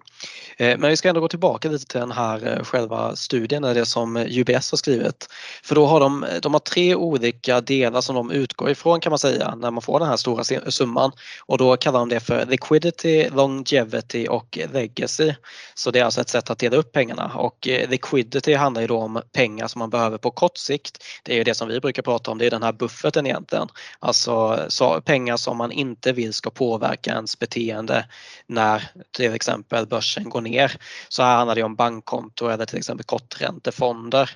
Eh, 0.58 0.78
men 0.78 0.90
vi 0.90 0.98
ska 0.98 1.10
ändå 1.10 1.22
gå 1.22 1.28
tillbaka 1.28 1.70
lite 1.70 1.86
till 1.86 2.00
den 2.00 2.12
här 2.12 2.48
eh, 2.48 2.64
själva 2.64 3.16
studien, 3.16 3.62
det 3.62 3.86
som 3.86 4.18
eh, 4.18 4.40
UBS 4.40 4.72
har 4.72 4.78
skrivit. 4.78 5.28
För 5.64 5.75
då 5.75 5.86
har 5.86 6.00
de, 6.00 6.25
de 6.42 6.54
har 6.54 6.60
tre 6.60 6.96
olika 6.96 7.62
delar 7.62 8.02
som 8.02 8.16
de 8.16 8.31
utgår 8.31 8.70
ifrån 8.70 9.00
kan 9.00 9.10
man 9.10 9.20
säga 9.20 9.56
när 9.56 9.72
man 9.72 9.81
får 9.81 10.00
den 10.00 10.08
här 10.08 10.18
stora 10.18 10.44
summan 10.72 11.12
och 11.46 11.58
då 11.58 11.78
kallar 11.78 12.00
de 12.00 12.10
det 12.10 12.20
för 12.20 12.46
liquidity, 12.46 13.30
longevity 13.30 14.28
och 14.30 14.60
legacy. 14.74 15.34
Så 15.75 15.92
det 15.92 16.00
är 16.00 16.04
alltså 16.06 16.22
ett 16.22 16.30
sätt 16.30 16.50
att 16.50 16.60
dela 16.60 16.78
upp 16.78 16.92
pengarna 16.92 17.31
och 17.36 17.68
liquidity 17.88 18.54
handlar 18.54 18.81
ju 18.81 18.88
då 18.88 18.98
om 18.98 19.22
pengar 19.31 19.68
som 19.68 19.80
man 19.80 19.90
behöver 19.90 20.18
på 20.18 20.31
kort 20.31 20.58
sikt. 20.58 21.04
Det 21.24 21.34
är 21.34 21.36
ju 21.36 21.44
det 21.44 21.56
som 21.56 21.68
vi 21.68 21.80
brukar 21.80 22.02
prata 22.02 22.31
om, 22.31 22.38
det 22.38 22.46
är 22.46 22.52
den 22.52 22.64
här 22.64 22.74
bufferten 22.74 23.25
egentligen. 23.25 23.68
Alltså 24.00 24.68
pengar 25.06 25.38
som 25.38 25.58
man 25.58 25.72
inte 25.72 26.12
vill 26.12 26.34
ska 26.34 26.50
påverka 26.50 27.12
ens 27.12 27.40
beteende 27.40 28.06
när 28.48 28.92
till 29.12 29.34
exempel 29.34 29.62
exempel 29.69 29.86
börsen 29.86 30.30
går 30.30 30.42
ner. 30.42 30.77
Så 31.10 31.24
här 31.24 31.36
handlar 31.36 31.56
det 31.56 31.63
om 31.63 31.75
bankkonto 31.75 32.48
eller 32.48 32.65
till 32.65 32.77
exempel 32.77 33.06
korträntefonder. 33.06 34.30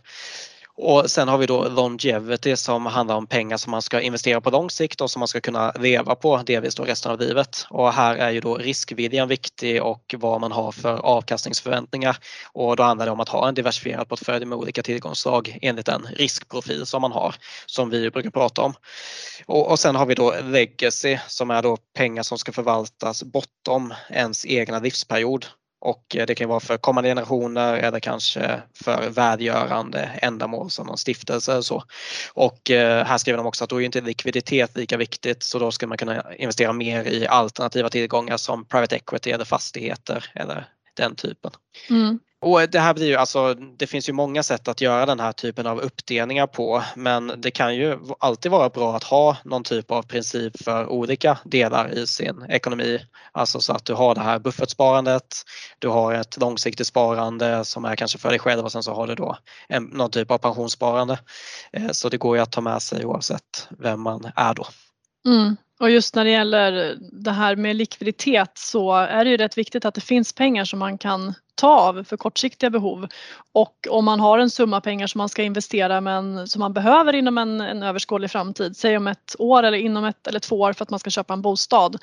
Och 0.79 1.11
sen 1.11 1.27
har 1.27 1.37
vi 1.37 1.45
då 1.45 1.67
longevity 1.67 2.55
som 2.55 2.85
handlar 2.85 3.15
om 3.15 3.27
pengar 3.27 3.57
som 3.57 3.71
man 3.71 3.81
ska 3.81 4.01
investera 4.01 4.41
på 4.41 4.49
lång 4.49 4.69
sikt 4.69 5.01
och 5.01 5.11
som 5.11 5.19
man 5.19 5.27
ska 5.27 5.41
kunna 5.41 5.71
leva 5.71 6.15
på 6.15 6.37
delvis 6.45 6.75
då 6.75 6.83
resten 6.83 7.11
av 7.11 7.19
livet. 7.19 7.65
Och 7.69 7.93
här 7.93 8.15
är 8.15 8.31
ju 8.31 8.39
då 8.39 8.55
riskviljan 8.55 9.27
viktig 9.27 9.83
och 9.83 10.15
vad 10.17 10.41
man 10.41 10.51
har 10.51 10.71
för 10.71 10.97
avkastningsförväntningar. 10.97 12.17
Och 12.51 12.75
då 12.75 12.83
handlar 12.83 13.05
det 13.05 13.11
om 13.11 13.19
att 13.19 13.29
ha 13.29 13.47
en 13.47 13.55
diversifierad 13.55 14.09
portfölj 14.09 14.45
med 14.45 14.57
olika 14.57 14.83
tillgångsslag 14.83 15.57
enligt 15.61 15.85
den 15.85 16.07
riskprofil 16.15 16.85
som 16.85 17.01
man 17.01 17.11
har 17.11 17.35
som 17.65 17.89
vi 17.89 18.11
brukar 18.11 18.29
prata 18.29 18.61
om. 18.61 18.73
Och, 19.45 19.71
och 19.71 19.79
sen 19.79 19.95
har 19.95 20.05
vi 20.05 20.15
då 20.15 20.35
legacy 20.43 21.17
som 21.27 21.51
är 21.51 21.61
då 21.61 21.77
pengar 21.95 22.23
som 22.23 22.37
ska 22.37 22.51
förvaltas 22.51 23.23
bortom 23.23 23.93
ens 24.09 24.45
egna 24.45 24.79
livsperiod. 24.79 25.45
Och 25.87 26.15
eh, 26.15 26.25
det 26.25 26.35
kan 26.35 26.49
vara 26.49 26.59
för 26.59 26.77
kommande 26.77 27.09
generationer 27.09 27.73
eller 27.73 27.99
kanske 27.99 28.61
för 28.83 29.09
välgörande 29.09 29.99
ändamål 30.21 30.71
som 30.71 30.87
någon 30.87 30.97
stiftelse 30.97 31.51
eller 31.51 31.61
så. 31.61 31.83
Och 32.33 32.71
eh, 32.71 33.05
här 33.05 33.17
skriver 33.17 33.37
de 33.37 33.45
också 33.45 33.63
att 33.63 33.69
då 33.69 33.81
är 33.81 33.85
inte 33.85 34.01
likviditet 34.01 34.77
lika 34.77 34.97
viktigt 34.97 35.43
så 35.43 35.59
då 35.59 35.71
ska 35.71 35.87
man 35.87 35.97
kunna 35.97 36.35
investera 36.35 36.73
mer 36.73 37.07
i 37.07 37.27
alternativa 37.27 37.89
tillgångar 37.89 38.37
som 38.37 38.65
private 38.65 38.95
equity 38.95 39.31
eller 39.31 39.45
fastigheter 39.45 40.31
eller 40.35 40.69
den 40.93 41.15
typen. 41.15 41.51
Mm. 41.89 42.19
Och 42.41 42.69
det 42.69 42.79
här 42.79 42.93
blir 42.93 43.07
ju 43.07 43.15
alltså, 43.15 43.53
det 43.53 43.87
finns 43.87 44.09
ju 44.09 44.13
många 44.13 44.43
sätt 44.43 44.67
att 44.67 44.81
göra 44.81 45.05
den 45.05 45.19
här 45.19 45.31
typen 45.31 45.67
av 45.67 45.79
uppdelningar 45.79 46.47
på 46.47 46.83
men 46.95 47.33
det 47.37 47.51
kan 47.51 47.75
ju 47.75 47.99
alltid 48.19 48.51
vara 48.51 48.69
bra 48.69 48.95
att 48.95 49.03
ha 49.03 49.37
någon 49.43 49.63
typ 49.63 49.91
av 49.91 50.03
princip 50.03 50.63
för 50.63 50.87
olika 50.87 51.37
delar 51.43 51.93
i 51.93 52.07
sin 52.07 52.45
ekonomi. 52.49 52.99
Alltså 53.31 53.59
så 53.59 53.73
att 53.73 53.85
du 53.85 53.93
har 53.93 54.15
det 54.15 54.21
här 54.21 54.39
buffertsparandet, 54.39 55.35
du 55.79 55.87
har 55.87 56.13
ett 56.13 56.37
långsiktigt 56.37 56.87
sparande 56.87 57.65
som 57.65 57.85
är 57.85 57.95
kanske 57.95 58.17
för 58.17 58.29
dig 58.29 58.39
själv 58.39 58.65
och 58.65 58.71
sen 58.71 58.83
så 58.83 58.93
har 58.93 59.07
du 59.07 59.15
då 59.15 59.37
en, 59.69 59.83
någon 59.83 60.11
typ 60.11 60.31
av 60.31 60.37
pensionssparande. 60.37 61.19
Eh, 61.71 61.91
så 61.91 62.09
det 62.09 62.17
går 62.17 62.37
ju 62.37 62.43
att 62.43 62.51
ta 62.51 62.61
med 62.61 62.81
sig 62.81 63.05
oavsett 63.05 63.67
vem 63.79 64.01
man 64.01 64.31
är 64.35 64.53
då. 64.53 64.67
Mm. 65.27 65.57
Och 65.79 65.89
just 65.91 66.15
när 66.15 66.25
det 66.25 66.31
gäller 66.31 66.97
det 67.11 67.31
här 67.31 67.55
med 67.55 67.75
likviditet 67.75 68.51
så 68.55 68.95
är 68.95 69.23
det 69.23 69.29
ju 69.29 69.37
rätt 69.37 69.57
viktigt 69.57 69.85
att 69.85 69.93
det 69.93 70.01
finns 70.01 70.33
pengar 70.33 70.65
som 70.65 70.79
man 70.79 70.97
kan 70.97 71.33
ta 71.55 71.67
av 71.67 72.03
för 72.03 72.17
kortsiktiga 72.17 72.69
behov. 72.69 73.07
Och 73.51 73.87
om 73.89 74.05
man 74.05 74.19
har 74.19 74.39
en 74.39 74.49
summa 74.49 74.81
pengar 74.81 75.07
som 75.07 75.19
man 75.19 75.29
ska 75.29 75.43
investera 75.43 76.01
men 76.01 76.47
som 76.47 76.59
man 76.59 76.73
behöver 76.73 77.15
inom 77.15 77.37
en, 77.37 77.61
en 77.61 77.83
överskådlig 77.83 78.31
framtid, 78.31 78.77
säg 78.77 78.97
om 78.97 79.07
ett 79.07 79.35
år 79.39 79.63
eller 79.63 79.77
inom 79.77 80.05
ett 80.05 80.27
eller 80.27 80.39
två 80.39 80.59
år 80.59 80.73
för 80.73 80.83
att 80.83 80.89
man 80.89 80.99
ska 80.99 81.09
köpa 81.09 81.33
en 81.33 81.41
bostad. 81.41 81.97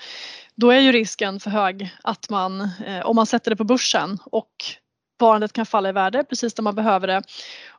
Då 0.55 0.71
är 0.71 0.81
ju 0.81 0.93
risken 0.93 1.41
för 1.41 1.51
hög 1.51 1.91
att 2.03 2.31
man, 2.31 2.61
eh, 2.61 3.01
om 3.05 3.17
man 3.17 3.27
sätter 3.27 3.51
det 3.51 3.57
på 3.57 3.65
börsen 3.65 4.19
och 4.25 4.51
sparandet 5.17 5.53
kan 5.53 5.67
falla 5.67 5.89
i 5.89 5.93
värde 5.93 6.25
precis 6.25 6.57
när 6.57 6.63
man 6.63 6.75
behöver 6.75 7.07
det 7.07 7.23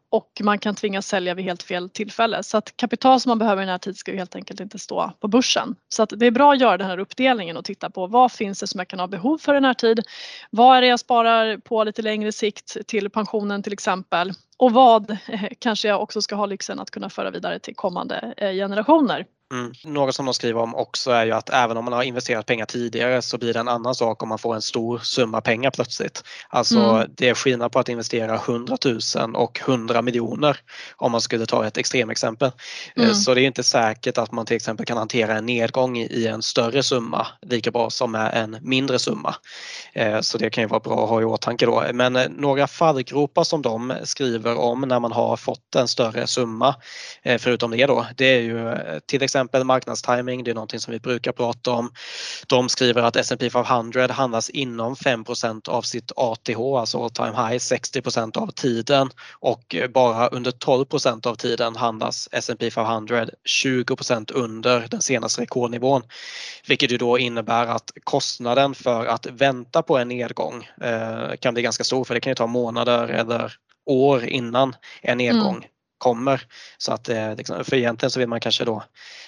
och 0.10 0.32
man 0.44 0.60
kan 0.60 0.76
tvingas 0.76 1.08
sälja 1.08 1.34
vid 1.34 1.46
helt 1.46 1.64
fel 1.64 1.90
tillfälle. 1.90 2.44
Så 2.44 2.58
att 2.58 2.78
kapital 2.78 3.20
som 3.20 3.30
man 3.30 3.40
behöver 3.40 3.64
i 3.64 3.66
den 3.66 3.80
här 3.86 3.94
ska 3.94 4.12
ju 4.12 4.18
helt 4.18 4.36
enkelt 4.36 4.60
inte 4.60 4.80
stå 4.80 5.12
på 5.20 5.28
börsen. 5.28 5.76
Så 5.90 6.04
att 6.04 6.14
det 6.18 6.26
är 6.26 6.32
bra 6.32 6.54
att 6.54 6.62
göra 6.62 6.78
den 6.78 6.88
här 6.88 6.98
uppdelningen 6.98 7.58
och 7.58 7.66
titta 7.66 7.90
på 7.90 8.08
vad 8.08 8.32
finns 8.32 8.60
det 8.60 8.68
som 8.68 8.80
jag 8.80 8.88
kan 8.88 9.00
ha 9.00 9.08
behov 9.08 9.38
för 9.38 9.54
den 9.54 9.64
närtid. 9.64 10.00
Vad 10.50 10.78
är 10.78 10.82
det 10.82 10.88
jag 10.88 11.00
sparar 11.00 11.58
på 11.58 11.84
lite 11.84 12.02
längre 12.02 12.32
sikt 12.32 12.78
till 12.88 13.10
pensionen 13.10 13.64
till 13.64 13.74
exempel? 13.74 14.34
Och 14.58 14.72
vad 14.72 15.12
eh, 15.12 15.44
kanske 15.60 15.88
jag 15.88 16.02
också 16.02 16.22
ska 16.22 16.36
ha 16.36 16.46
lyxen 16.46 16.80
att 16.80 16.92
kunna 16.92 17.10
föra 17.10 17.32
vidare 17.32 17.60
till 17.60 17.76
kommande 17.76 18.34
eh, 18.38 18.52
generationer. 18.52 19.26
Mm. 19.54 19.74
Något 19.84 20.16
som 20.16 20.26
de 20.26 20.34
skriver 20.34 20.62
om 20.62 20.76
också 20.76 21.12
är 21.12 21.26
ju 21.26 21.32
att 21.32 21.50
även 21.50 21.78
om 21.78 21.86
man 21.86 21.94
har 21.94 22.04
investerat 22.04 22.46
pengar 22.46 22.66
tidigare 22.66 23.22
så 23.22 23.38
blir 23.38 23.54
det 23.54 23.60
en 23.60 23.68
annan 23.68 23.96
sak 23.96 24.24
om 24.24 24.30
man 24.30 24.38
får 24.38 24.56
en 24.56 24.62
stor 24.62 24.98
summa 24.98 25.42
pengar 25.42 25.72
plötsligt. 25.72 26.24
Alltså 26.50 26.80
mm. 26.80 27.10
det 27.18 27.30
är 27.30 27.34
skillnad 27.34 27.72
på 27.72 27.80
att 27.80 27.90
investera 27.90 28.36
100 28.36 28.78
000 29.16 29.36
och 29.36 29.60
100 29.68 30.02
miljoner 30.02 30.58
om 30.96 31.12
man 31.12 31.22
skulle 31.22 31.46
ta 31.46 31.68
ett 31.68 31.78
extremexempel. 31.78 32.52
Eh, 32.96 33.04
mm. 33.04 33.16
Så 33.16 33.34
det 33.34 33.42
är 33.42 33.46
inte 33.46 33.64
säkert 33.64 34.18
att 34.18 34.32
man 34.32 34.46
till 34.46 34.56
exempel 34.56 34.86
kan 34.86 34.98
hantera 34.98 35.38
en 35.38 35.46
nedgång 35.46 35.98
i 35.98 36.28
en 36.28 36.42
större 36.42 36.84
summa 36.84 37.28
lika 37.42 37.72
bra 37.72 37.90
som 37.90 38.12
med 38.12 38.32
en 38.34 38.58
mindre 38.62 39.00
summa. 39.00 39.36
Eh, 39.94 40.22
så 40.22 40.38
det 40.38 40.50
kan 40.50 40.64
ju 40.64 40.68
vara 40.68 40.80
bra 40.80 41.04
att 41.04 41.10
ha 41.10 41.22
i 41.22 41.26
åtanke 41.26 41.66
då. 41.66 41.86
Men 41.94 42.16
eh, 42.16 42.30
några 42.30 42.68
fallgropar 42.68 43.44
som 43.44 43.62
de 43.62 43.94
skriver 44.04 44.58
om 44.58 44.82
när 44.82 45.00
man 45.00 45.12
har 45.12 45.38
fått 45.38 45.76
en 45.76 45.88
större 45.88 46.28
summa 46.28 46.76
förutom 47.40 47.72
det 47.72 47.86
då, 47.86 48.06
det 48.16 48.26
är 48.26 48.42
ju 48.42 48.76
till 49.06 49.24
exempel 49.24 49.35
exempel 49.36 49.64
marknadstiming, 49.64 50.44
det 50.44 50.52
är 50.52 50.56
någonting 50.56 50.80
som 50.80 50.92
vi 50.92 51.00
brukar 51.00 51.32
prata 51.32 51.72
om. 51.72 51.92
De 52.48 52.70
skriver 52.70 53.02
att 53.02 53.16
S&P 53.16 53.50
500 53.50 54.08
handlas 54.12 54.50
inom 54.50 54.96
5% 54.96 55.70
av 55.70 55.82
sitt 55.82 56.12
ATH, 56.16 56.60
alltså 56.80 57.04
all 57.04 57.10
time 57.10 57.28
high, 57.32 57.58
60% 57.58 58.38
av 58.38 58.48
tiden 58.48 59.10
och 59.40 59.76
bara 59.94 60.28
under 60.28 60.52
12% 60.52 61.28
av 61.28 61.36
tiden 61.36 61.76
handlas 61.76 62.30
S&P 62.32 62.72
500 62.72 63.28
20% 63.64 64.32
under 64.34 64.88
den 64.88 65.02
senaste 65.02 65.42
rekordnivån. 65.42 66.02
Vilket 66.68 66.92
ju 66.92 66.98
då 66.98 67.20
innebär 67.20 67.68
att 67.68 67.92
kostnaden 68.04 68.76
för 68.76 69.06
att 69.06 69.26
vänta 69.26 69.82
på 69.82 69.98
en 69.98 70.08
nedgång 70.08 70.70
eh, 70.82 71.36
kan 71.40 71.54
bli 71.54 71.64
ganska 71.64 71.84
stor 71.84 72.04
för 72.04 72.14
det 72.14 72.20
kan 72.20 72.32
ju 72.32 72.36
ta 72.36 72.48
månader 72.48 73.08
eller 73.08 73.54
år 73.86 74.26
innan 74.26 74.76
en 75.02 75.18
nedgång 75.18 75.56
mm 75.56 75.70
kommer. 75.98 76.42
Så 76.78 76.94
att, 76.94 77.10
eh, 77.10 77.36
liksom, 77.36 77.66
för 77.66 77.76
egentligen 77.76 78.12
så 78.12 78.20
vill 78.20 78.30
man 78.30 78.40
kanske 78.40 78.66
då 78.66 78.84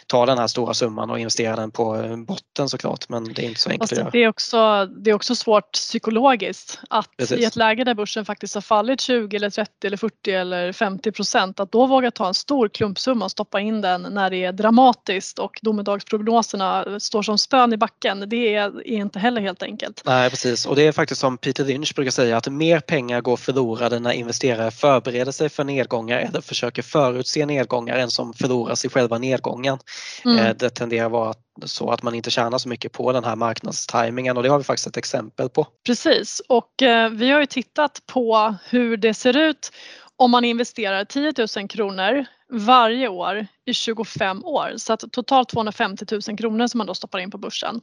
ta 0.07 0.25
den 0.25 0.37
här 0.37 0.47
stora 0.47 0.73
summan 0.73 1.09
och 1.09 1.19
investera 1.19 1.55
den 1.55 1.71
på 1.71 1.95
eh, 1.95 2.17
botten 2.17 2.69
såklart 2.69 3.09
men 3.09 3.33
det 3.33 3.43
är 3.43 3.47
inte 3.47 3.59
så 3.59 3.69
enkelt 3.69 3.91
att 3.91 3.97
göra. 3.97 4.09
Det 4.09 4.23
är, 4.23 4.27
också, 4.27 4.85
det 4.85 5.09
är 5.09 5.13
också 5.13 5.35
svårt 5.35 5.71
psykologiskt 5.71 6.79
att 6.89 7.17
Precis. 7.17 7.39
i 7.39 7.43
ett 7.43 7.55
läge 7.55 7.83
där 7.83 7.93
börsen 7.93 8.25
faktiskt 8.25 8.55
har 8.55 8.61
fallit 8.61 9.01
20 9.01 9.35
eller 9.35 9.49
30 9.49 9.87
eller 9.87 9.97
40 9.97 10.31
eller 10.31 10.73
50 10.73 11.11
procent 11.11 11.59
att 11.59 11.71
då 11.71 11.85
våga 11.85 12.11
ta 12.11 12.27
en 12.27 12.33
stor 12.33 12.69
klumpsumma 12.69 13.25
och 13.25 13.31
stoppa 13.31 13.59
in 13.59 13.81
den 13.81 14.01
när 14.01 14.29
det 14.29 14.43
är 14.43 14.51
dramatiskt 14.51 15.39
och 15.39 15.59
domedagsprognoserna 15.61 16.99
står 16.99 17.21
som 17.21 17.37
spön 17.37 17.73
i 17.73 17.77
backen. 17.77 18.23
Det 18.27 18.55
är 18.55 18.87
inte 18.87 19.19
heller 19.19 19.41
helt 19.41 19.63
enkelt. 19.63 20.01
Nej 20.05 20.29
precis 20.29 20.65
och 20.65 20.75
det 20.75 20.87
är 20.87 20.91
faktiskt 20.91 21.21
som 21.21 21.37
Peter 21.37 21.65
Lynch 21.65 21.95
brukar 21.95 22.11
säga 22.11 22.37
att 22.37 22.47
mer 22.47 22.79
pengar 22.79 23.21
går 23.21 23.37
förlorade 23.37 23.99
när 23.99 24.11
investerare 24.11 24.71
förbereder 24.71 25.31
sig 25.31 25.49
för 25.49 25.63
nedgångar 25.63 26.17
eller 26.17 26.41
försöker 26.41 26.81
förutse 26.81 27.45
nedgångar 27.45 27.97
än 27.97 28.11
som 28.11 28.33
förloras 28.33 28.85
i 28.85 28.89
själva 28.89 29.17
nedgången. 29.17 29.77
Mm. 30.25 30.39
Eh, 30.39 30.55
det 30.55 30.69
tenderar 30.69 31.05
att 31.05 31.11
vara 31.11 31.33
så 31.65 31.91
att 31.91 32.03
man 32.03 32.15
inte 32.15 32.31
tjänar 32.31 32.57
så 32.57 32.69
mycket 32.69 32.91
på 32.91 33.11
den 33.11 33.23
här 33.23 33.35
marknadstimingen 33.35 34.37
och 34.37 34.43
det 34.43 34.49
har 34.49 34.57
vi 34.57 34.63
faktiskt 34.63 34.87
ett 34.87 34.97
exempel 34.97 35.49
på. 35.49 35.67
Precis 35.85 36.41
och 36.49 36.81
eh, 36.81 37.09
vi 37.09 37.31
har 37.31 37.39
ju 37.39 37.45
tittat 37.45 38.01
på 38.05 38.55
hur 38.69 38.97
det 38.97 39.13
ser 39.13 39.37
ut 39.37 39.71
om 40.15 40.31
man 40.31 40.45
investerar 40.45 41.05
10 41.05 41.33
000 41.57 41.67
kronor 41.67 42.25
varje 42.49 43.07
år 43.07 43.47
i 43.65 43.73
25 43.73 44.45
år. 44.45 44.73
Så 44.77 44.93
att 44.93 45.03
totalt 45.11 45.49
250 45.49 46.05
000 46.27 46.37
kronor 46.37 46.67
som 46.67 46.77
man 46.77 46.87
då 46.87 46.93
stoppar 46.93 47.19
in 47.19 47.31
på 47.31 47.37
börsen. 47.37 47.81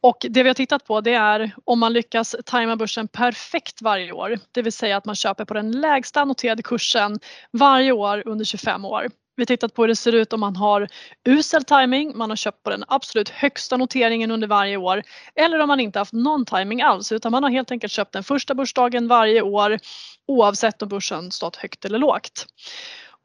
Och 0.00 0.26
det 0.30 0.42
vi 0.42 0.48
har 0.48 0.54
tittat 0.54 0.84
på 0.84 1.00
det 1.00 1.14
är 1.14 1.52
om 1.64 1.78
man 1.78 1.92
lyckas 1.92 2.36
tajma 2.44 2.76
börsen 2.76 3.08
perfekt 3.08 3.82
varje 3.82 4.12
år. 4.12 4.38
Det 4.52 4.62
vill 4.62 4.72
säga 4.72 4.96
att 4.96 5.04
man 5.04 5.14
köper 5.14 5.44
på 5.44 5.54
den 5.54 5.72
lägsta 5.72 6.24
noterade 6.24 6.62
kursen 6.62 7.20
varje 7.52 7.92
år 7.92 8.22
under 8.26 8.44
25 8.44 8.84
år. 8.84 9.08
Vi 9.36 9.40
har 9.40 9.46
tittat 9.46 9.74
på 9.74 9.82
hur 9.82 9.88
det 9.88 9.96
ser 9.96 10.12
ut 10.12 10.32
om 10.32 10.40
man 10.40 10.56
har 10.56 10.88
usel 11.28 11.64
timing, 11.64 12.16
man 12.16 12.30
har 12.30 12.36
köpt 12.36 12.62
på 12.62 12.70
den 12.70 12.84
absolut 12.88 13.28
högsta 13.28 13.76
noteringen 13.76 14.30
under 14.30 14.48
varje 14.48 14.76
år 14.76 15.02
eller 15.34 15.58
om 15.58 15.68
man 15.68 15.80
inte 15.80 15.98
haft 15.98 16.12
någon 16.12 16.44
timing 16.44 16.82
alls 16.82 17.12
utan 17.12 17.32
man 17.32 17.42
har 17.42 17.50
helt 17.50 17.70
enkelt 17.70 17.92
köpt 17.92 18.12
den 18.12 18.24
första 18.24 18.54
börsdagen 18.54 19.08
varje 19.08 19.42
år 19.42 19.78
oavsett 20.26 20.82
om 20.82 20.88
börsen 20.88 21.30
stått 21.30 21.56
högt 21.56 21.84
eller 21.84 21.98
lågt. 21.98 22.46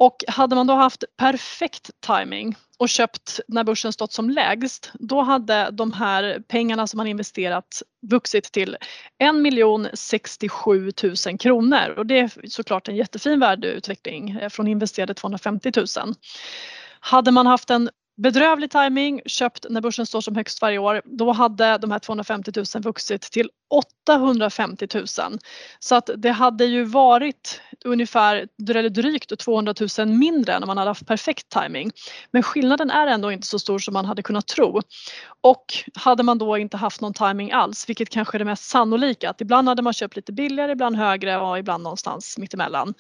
Och 0.01 0.24
hade 0.27 0.55
man 0.55 0.67
då 0.67 0.74
haft 0.74 1.03
perfekt 1.17 1.89
timing 2.00 2.55
och 2.77 2.89
köpt 2.89 3.39
när 3.48 3.63
börsen 3.63 3.93
stått 3.93 4.13
som 4.13 4.29
lägst, 4.29 4.91
då 4.93 5.22
hade 5.22 5.70
de 5.72 5.93
här 5.93 6.43
pengarna 6.48 6.88
som 6.88 6.98
man 6.98 7.08
investerat 7.08 7.81
vuxit 8.01 8.43
till 8.51 8.77
1 9.20 10.00
067 10.00 10.91
000 11.27 11.38
kronor 11.38 11.89
och 11.98 12.05
det 12.05 12.20
är 12.20 12.50
såklart 12.50 12.88
en 12.88 12.96
jättefin 12.96 13.39
värdeutveckling 13.39 14.29
eh, 14.29 14.50
från 14.50 14.67
investerade 14.67 15.13
250 15.13 15.72
000. 15.75 15.86
Hade 17.00 17.31
man 17.31 17.48
haft 17.48 17.70
en 17.70 17.89
bedrövlig 18.21 18.71
timing, 18.71 19.21
köpt 19.25 19.65
när 19.69 19.81
börsen 19.81 20.05
står 20.05 20.21
som 20.21 20.35
högst 20.35 20.61
varje 20.61 20.77
år, 20.77 21.01
då 21.05 21.31
hade 21.31 21.77
de 21.77 21.91
här 21.91 21.99
250 21.99 22.51
000 22.55 22.83
vuxit 22.83 23.21
till 23.21 23.49
850 23.69 24.87
000. 24.93 25.05
Så 25.79 25.95
att 25.95 26.09
det 26.17 26.31
hade 26.31 26.65
ju 26.65 26.83
varit 26.83 27.61
ungefär 27.85 28.47
eller 28.69 28.89
drygt 28.89 29.39
200 29.39 29.73
000 29.97 30.07
mindre 30.07 30.59
när 30.59 30.67
man 30.67 30.77
hade 30.77 30.89
haft 30.89 31.07
perfekt 31.07 31.49
timing. 31.49 31.91
Men 32.31 32.43
skillnaden 32.43 32.91
är 32.91 33.07
ändå 33.07 33.31
inte 33.31 33.47
så 33.47 33.59
stor 33.59 33.79
som 33.79 33.93
man 33.93 34.05
hade 34.05 34.23
kunnat 34.23 34.47
tro. 34.47 34.81
Och 35.41 35.65
hade 35.95 36.23
man 36.23 36.37
då 36.37 36.57
inte 36.57 36.77
haft 36.77 37.01
någon 37.01 37.13
timing 37.13 37.51
alls, 37.51 37.89
vilket 37.89 38.09
kanske 38.09 38.37
är 38.37 38.39
det 38.39 38.45
mest 38.45 38.63
sannolika, 38.63 39.29
att 39.29 39.41
ibland 39.41 39.67
hade 39.67 39.81
man 39.81 39.93
köpt 39.93 40.15
lite 40.15 40.33
billigare, 40.33 40.71
ibland 40.71 40.95
högre 40.95 41.37
och 41.37 41.59
ibland 41.59 41.83
någonstans 41.83 42.37
mittemellan. 42.37 42.93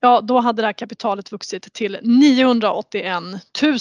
Ja, 0.00 0.20
då 0.20 0.40
hade 0.40 0.62
det 0.62 0.66
här 0.66 0.72
kapitalet 0.72 1.32
vuxit 1.32 1.72
till 1.72 1.98
981 2.02 3.22
000. 3.62 3.78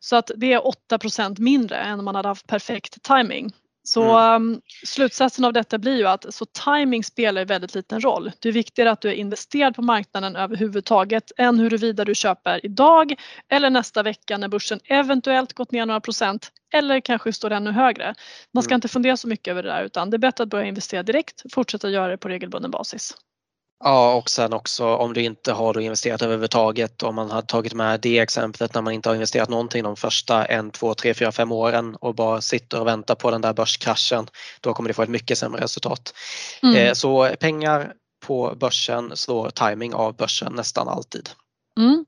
Så 0.00 0.16
att 0.16 0.30
det 0.36 0.52
är 0.52 0.60
8% 0.90 1.40
mindre 1.40 1.76
än 1.76 1.98
om 1.98 2.04
man 2.04 2.14
hade 2.14 2.28
haft 2.28 2.46
perfekt 2.46 3.02
timing. 3.02 3.52
Så 3.88 4.18
mm. 4.18 4.42
um, 4.42 4.60
slutsatsen 4.86 5.44
av 5.44 5.52
detta 5.52 5.78
blir 5.78 5.96
ju 5.96 6.06
att 6.06 6.34
så 6.34 6.44
timing 6.44 7.04
spelar 7.04 7.44
väldigt 7.44 7.74
liten 7.74 8.00
roll. 8.00 8.32
Det 8.40 8.48
är 8.48 8.52
viktigare 8.52 8.90
att 8.90 9.00
du 9.00 9.08
är 9.08 9.12
investerad 9.12 9.74
på 9.76 9.82
marknaden 9.82 10.36
överhuvudtaget 10.36 11.32
än 11.36 11.58
huruvida 11.58 12.04
du 12.04 12.14
köper 12.14 12.66
idag 12.66 13.14
eller 13.48 13.70
nästa 13.70 14.02
vecka 14.02 14.38
när 14.38 14.48
börsen 14.48 14.80
eventuellt 14.84 15.52
gått 15.52 15.72
ner 15.72 15.86
några 15.86 16.00
procent 16.00 16.52
eller 16.72 17.00
kanske 17.00 17.32
står 17.32 17.50
ännu 17.50 17.70
högre. 17.70 18.14
Man 18.52 18.62
ska 18.62 18.72
mm. 18.72 18.76
inte 18.76 18.88
fundera 18.88 19.16
så 19.16 19.28
mycket 19.28 19.50
över 19.52 19.62
det 19.62 19.68
där 19.68 19.82
utan 19.82 20.10
det 20.10 20.16
är 20.16 20.18
bättre 20.18 20.44
att 20.44 20.50
börja 20.50 20.66
investera 20.66 21.02
direkt, 21.02 21.42
fortsätta 21.52 21.90
göra 21.90 22.08
det 22.08 22.18
på 22.18 22.28
regelbunden 22.28 22.70
basis. 22.70 23.14
Ja 23.84 24.14
och 24.14 24.30
sen 24.30 24.52
också 24.52 24.86
om 24.86 25.12
du 25.14 25.22
inte 25.22 25.52
har 25.52 25.80
investerat 25.80 26.22
överhuvudtaget, 26.22 27.02
om 27.02 27.14
man 27.14 27.30
har 27.30 27.42
tagit 27.42 27.74
med 27.74 28.00
det 28.00 28.18
exemplet 28.18 28.74
när 28.74 28.82
man 28.82 28.92
inte 28.92 29.08
har 29.08 29.14
investerat 29.14 29.48
någonting 29.48 29.82
de 29.82 29.96
första 29.96 30.44
en, 30.44 30.70
två, 30.70 30.94
tre, 30.94 31.14
fyra, 31.14 31.32
fem 31.32 31.52
åren 31.52 31.96
och 32.00 32.14
bara 32.14 32.40
sitter 32.40 32.80
och 32.80 32.86
väntar 32.86 33.14
på 33.14 33.30
den 33.30 33.40
där 33.40 33.52
börskraschen, 33.52 34.26
då 34.60 34.74
kommer 34.74 34.88
du 34.88 34.94
få 34.94 35.02
ett 35.02 35.08
mycket 35.08 35.38
sämre 35.38 35.60
resultat. 35.60 36.14
Mm. 36.62 36.76
Eh, 36.76 36.92
så 36.92 37.30
pengar 37.40 37.92
på 38.26 38.56
börsen 38.60 39.16
slår 39.16 39.50
timing 39.50 39.94
av 39.94 40.16
börsen 40.16 40.52
nästan 40.52 40.88
alltid. 40.88 41.30
Mm. 41.78 42.04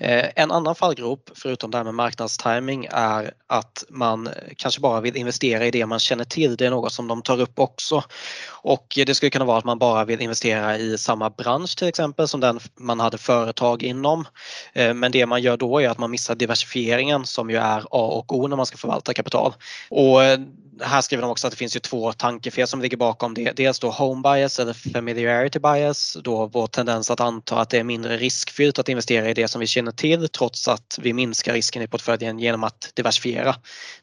Eh, 0.00 0.28
en 0.36 0.50
annan 0.50 0.74
fallgrop, 0.74 1.30
förutom 1.34 1.70
det 1.70 1.76
här 1.76 1.84
med 1.84 1.94
marknadstiming, 1.94 2.88
är 2.90 3.32
att 3.46 3.84
man 3.88 4.28
kanske 4.56 4.80
bara 4.80 5.00
vill 5.00 5.16
investera 5.16 5.66
i 5.66 5.70
det 5.70 5.86
man 5.86 5.98
känner 5.98 6.24
till. 6.24 6.56
Det 6.56 6.66
är 6.66 6.70
något 6.70 6.92
som 6.92 7.08
de 7.08 7.22
tar 7.22 7.40
upp 7.40 7.58
också. 7.58 8.02
Och 8.48 8.98
det 9.06 9.14
skulle 9.14 9.30
kunna 9.30 9.44
vara 9.44 9.58
att 9.58 9.64
man 9.64 9.78
bara 9.78 10.04
vill 10.04 10.20
investera 10.20 10.78
i 10.78 10.98
samma 10.98 11.30
bransch 11.30 11.76
till 11.78 11.88
exempel 11.88 12.28
som 12.28 12.40
den 12.40 12.60
man 12.76 13.00
hade 13.00 13.18
företag 13.18 13.82
inom. 13.82 14.24
Eh, 14.72 14.94
men 14.94 15.12
det 15.12 15.26
man 15.26 15.42
gör 15.42 15.56
då 15.56 15.80
är 15.80 15.88
att 15.88 15.98
man 15.98 16.10
missar 16.10 16.34
diversifieringen 16.34 17.26
som 17.26 17.50
ju 17.50 17.56
är 17.56 17.80
A 17.80 17.84
och 17.90 18.38
O 18.38 18.46
när 18.46 18.56
man 18.56 18.66
ska 18.66 18.76
förvalta 18.76 19.14
kapital. 19.14 19.54
Och 19.90 20.24
eh, 20.24 20.38
här 20.82 21.00
skriver 21.00 21.22
de 21.22 21.30
också 21.30 21.46
att 21.46 21.50
det 21.50 21.56
finns 21.56 21.76
ju 21.76 21.80
två 21.80 22.12
tankefel 22.12 22.66
som 22.66 22.80
ligger 22.80 22.96
bakom 22.96 23.34
det. 23.34 23.52
Dels 23.56 23.78
då 23.78 23.90
home 23.90 24.22
bias 24.22 24.58
eller 24.58 24.72
familiarity 24.72 25.58
bias, 25.58 26.16
då 26.24 26.46
vår 26.46 26.66
tendens 26.66 27.10
att 27.10 27.20
anta 27.20 27.60
att 27.60 27.70
det 27.70 27.78
är 27.78 27.84
mindre 27.84 28.16
riskfyllt 28.16 28.78
att 28.78 28.88
investera 28.88 29.30
i 29.30 29.34
det 29.34 29.48
som 29.48 29.60
vi 29.60 29.66
känner 29.66 29.89
till 29.92 30.28
trots 30.28 30.68
att 30.68 30.98
vi 31.02 31.12
minskar 31.12 31.52
risken 31.52 31.82
i 31.82 31.86
portföljen 31.86 32.38
genom 32.38 32.64
att 32.64 32.92
diversifiera. 32.94 33.54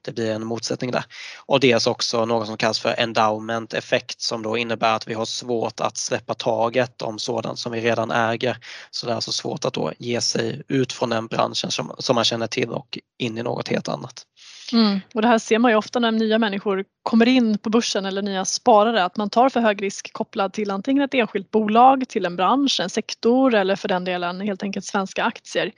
Det 0.01 0.11
blir 0.11 0.31
en 0.31 0.45
motsättning 0.45 0.91
där. 0.91 1.03
Och 1.45 1.59
dels 1.59 1.87
också 1.87 2.25
något 2.25 2.47
som 2.47 2.57
kallas 2.57 2.79
för 2.79 2.99
endowment 2.99 3.73
effekt 3.73 4.21
som 4.21 4.43
då 4.43 4.57
innebär 4.57 4.95
att 4.95 5.07
vi 5.07 5.13
har 5.13 5.25
svårt 5.25 5.79
att 5.79 5.97
släppa 5.97 6.33
taget 6.33 7.01
om 7.01 7.19
sådant 7.19 7.59
som 7.59 7.71
vi 7.71 7.81
redan 7.81 8.11
äger. 8.11 8.57
Så 8.91 9.05
det 9.05 9.11
är 9.11 9.15
alltså 9.15 9.31
svårt 9.31 9.65
att 9.65 9.73
då 9.73 9.93
ge 9.99 10.21
sig 10.21 10.61
ut 10.67 10.93
från 10.93 11.09
den 11.09 11.27
branschen 11.27 11.71
som, 11.71 11.95
som 11.99 12.15
man 12.15 12.25
känner 12.25 12.47
till 12.47 12.69
och 12.69 12.99
in 13.17 13.37
i 13.37 13.43
något 13.43 13.67
helt 13.67 13.87
annat. 13.87 14.25
Mm. 14.73 14.99
Och 15.13 15.21
det 15.21 15.27
här 15.27 15.37
ser 15.37 15.59
man 15.59 15.71
ju 15.71 15.77
ofta 15.77 15.99
när 15.99 16.11
nya 16.11 16.39
människor 16.39 16.85
kommer 17.03 17.27
in 17.27 17.57
på 17.57 17.69
börsen 17.69 18.05
eller 18.05 18.21
nya 18.21 18.45
sparare 18.45 19.03
att 19.03 19.17
man 19.17 19.29
tar 19.29 19.49
för 19.49 19.59
hög 19.59 19.83
risk 19.83 20.13
kopplad 20.13 20.53
till 20.53 20.71
antingen 20.71 21.03
ett 21.03 21.13
enskilt 21.13 21.51
bolag, 21.51 22.09
till 22.09 22.25
en 22.25 22.35
bransch, 22.35 22.79
en 22.79 22.89
sektor 22.89 23.55
eller 23.55 23.75
för 23.75 23.87
den 23.87 24.03
delen 24.03 24.41
helt 24.41 24.63
enkelt 24.63 24.85
svenska 24.85 25.23
aktier. 25.23 25.71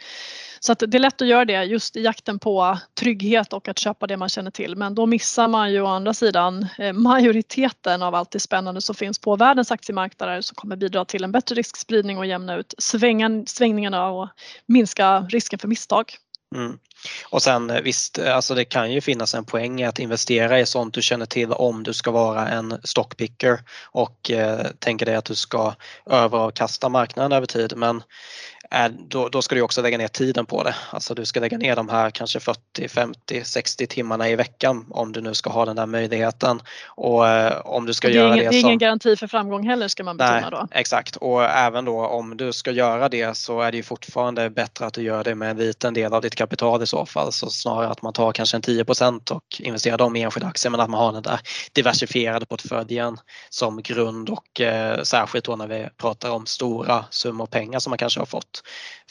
Så 0.60 0.72
att 0.72 0.80
det 0.80 0.98
är 0.98 1.00
lätt 1.00 1.22
att 1.22 1.28
göra 1.28 1.46
det 1.46 1.64
just 1.64 1.96
i 1.96 2.04
jakten 2.04 2.40
på 2.40 2.78
trygghet 3.00 3.54
och 3.54 3.68
att 3.68 3.80
köpa 3.80 4.08
det 4.08 4.18
man 4.18 4.30
känner 4.30 4.52
till 4.52 4.76
men 4.76 4.96
då 4.96 5.06
missar 5.06 5.48
man 5.48 5.72
ju 5.72 5.82
å 5.82 5.88
andra 5.88 6.14
sidan 6.14 6.68
eh, 6.78 6.94
majoriteten 6.94 8.02
av 8.04 8.16
allt 8.16 8.32
det 8.32 8.40
spännande 8.40 8.82
som 8.82 8.96
finns 8.96 9.20
på 9.20 9.36
världens 9.36 9.72
aktiemarknader 9.72 10.42
som 10.42 10.56
kommer 10.56 10.76
bidra 10.76 11.06
till 11.06 11.24
en 11.24 11.32
bättre 11.32 11.56
riskspridning 11.56 12.18
och 12.18 12.26
jämna 12.26 12.56
ut 12.56 12.74
svängningarna 13.48 14.08
och 14.08 14.30
minska 14.66 15.20
risken 15.20 15.60
för 15.60 15.68
misstag. 15.68 16.14
Mm. 16.56 16.80
Och 17.30 17.42
sen 17.42 17.70
eh, 17.70 17.82
visst, 17.82 18.18
eh, 18.18 18.36
alltså 18.36 18.56
det 18.56 18.66
kan 18.66 18.92
ju 18.92 19.02
finnas 19.02 19.34
en 19.34 19.46
poäng 19.46 19.82
i 19.82 19.86
att 19.86 20.00
investera 20.00 20.60
i 20.60 20.66
sånt 20.66 20.94
du 20.94 21.02
känner 21.02 21.26
till 21.26 21.52
om 21.52 21.84
du 21.84 21.94
ska 21.94 22.12
vara 22.12 22.50
en 22.50 22.82
stockpicker 22.84 23.60
och 23.92 24.32
eh, 24.32 24.68
tänker 24.80 25.06
dig 25.06 25.16
att 25.16 25.26
du 25.26 25.36
ska 25.36 25.76
överavkasta 26.06 26.90
marknaden 26.90 27.32
över 27.32 27.46
tid. 27.46 27.74
Men 27.78 28.04
då, 29.08 29.30
då 29.30 29.42
ska 29.42 29.56
du 29.56 29.62
också 29.62 29.82
lägga 29.82 29.98
ner 29.98 30.08
tiden 30.08 30.46
på 30.46 30.64
det. 30.64 30.76
Alltså 30.92 31.14
du 31.14 31.26
ska 31.26 31.40
lägga 31.40 31.58
ner 31.58 31.76
de 31.76 31.90
här 31.90 32.10
kanske 32.10 32.40
40, 32.40 32.88
50, 32.88 33.44
60 33.44 33.88
timmarna 33.88 34.30
i 34.30 34.36
veckan 34.36 34.86
om 34.90 35.12
du 35.12 35.22
nu 35.22 35.34
ska 35.34 35.50
ha 35.50 35.66
den 35.66 35.76
där 35.76 35.86
möjligheten. 35.86 36.62
Och 36.88 37.28
eh, 37.28 37.62
om 37.66 37.86
du 37.86 37.94
ska 37.94 38.08
det 38.08 38.14
göra 38.14 38.28
ingen, 38.28 38.38
det 38.38 38.50
Det 38.50 38.58
är 38.58 38.62
som... 38.62 38.70
ingen 38.70 38.80
garanti 38.80 39.16
för 39.16 39.28
framgång 39.28 39.68
heller 39.68 39.88
ska 39.88 40.04
man 40.04 40.18
betona 40.18 40.50
då. 40.50 40.68
Exakt 40.72 41.16
och 41.16 41.44
även 41.44 41.86
då 41.86 42.06
om 42.06 42.38
du 42.38 42.54
ska 42.54 42.72
göra 42.72 43.10
det 43.10 43.38
så 43.38 43.62
är 43.62 43.72
det 43.72 43.78
ju 43.78 43.84
fortfarande 43.84 44.50
bättre 44.50 44.86
att 44.86 44.94
du 44.94 45.02
gör 45.02 45.24
det 45.24 45.36
med 45.36 45.52
en 45.52 45.58
liten 45.58 45.94
del 45.94 46.14
av 46.14 46.22
ditt 46.22 46.36
kapital 46.36 46.84
i 46.84 46.88
så 46.88 47.06
fall. 47.06 47.32
Så 47.32 47.50
snarare 47.50 47.88
att 47.88 48.02
man 48.02 48.14
tar 48.14 48.32
kanske 48.32 48.58
en 48.58 48.62
10 48.62 48.86
och 49.32 49.44
investerar 49.60 49.98
dem 49.98 50.16
i 50.16 50.22
enskilda 50.22 50.48
aktier 50.48 50.72
men 50.72 50.80
att 50.80 50.90
man 50.90 51.00
har 51.00 51.14
den 51.14 51.24
där 51.24 51.40
diversifierade 51.74 52.46
portföljen 52.46 53.18
som 53.50 53.82
grund 53.82 54.30
och 54.30 54.62
eh, 54.62 55.02
särskilt 55.04 55.46
då 55.46 55.56
när 55.56 55.68
vi 55.68 55.88
pratar 55.98 56.32
om 56.32 56.46
stora 56.46 57.06
summor 57.10 57.46
pengar 57.46 57.80
som 57.80 57.92
man 57.92 57.98
kanske 57.98 58.20
har 58.20 58.26
fått. 58.26 58.59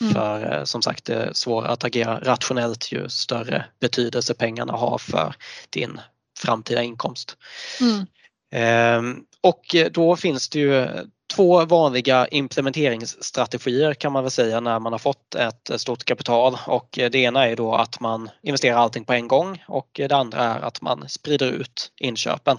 Mm. 0.00 0.14
För 0.14 0.59
eh, 0.59 0.64
som 0.64 0.83
sagt 0.83 1.05
det 1.05 1.14
är 1.14 1.33
svårare 1.33 1.73
att 1.73 1.85
agera 1.85 2.21
rationellt 2.21 2.93
ju 2.93 3.09
större 3.09 3.64
betydelse 3.81 4.35
pengarna 4.35 4.73
har 4.73 4.99
för 4.99 5.35
din 5.71 6.00
framtida 6.38 6.83
inkomst. 6.83 7.37
Mm. 7.81 8.07
Ehm, 8.52 9.25
och 9.40 9.76
då 9.93 10.17
finns 10.17 10.49
det 10.49 10.59
ju 10.59 10.88
två 11.35 11.64
vanliga 11.64 12.28
implementeringsstrategier 12.28 13.95
kan 13.95 14.12
man 14.12 14.25
väl 14.25 14.31
säga 14.31 14.61
när 14.61 14.78
man 14.78 14.93
har 14.93 14.99
fått 14.99 15.35
ett 15.35 15.81
stort 15.81 16.05
kapital 16.05 16.59
och 16.67 16.88
det 16.90 17.14
ena 17.19 17.47
är 17.47 17.57
då 17.57 17.75
att 17.75 18.00
man 18.00 18.31
investerar 18.43 18.76
allting 18.76 19.05
på 19.05 19.12
en 19.12 19.28
gång 19.28 19.64
och 19.69 19.88
det 19.93 20.12
andra 20.12 20.38
är 20.38 20.61
att 20.61 20.83
man 20.83 21.09
sprider 21.09 21.47
ut 21.47 21.93
inköpen. 22.00 22.59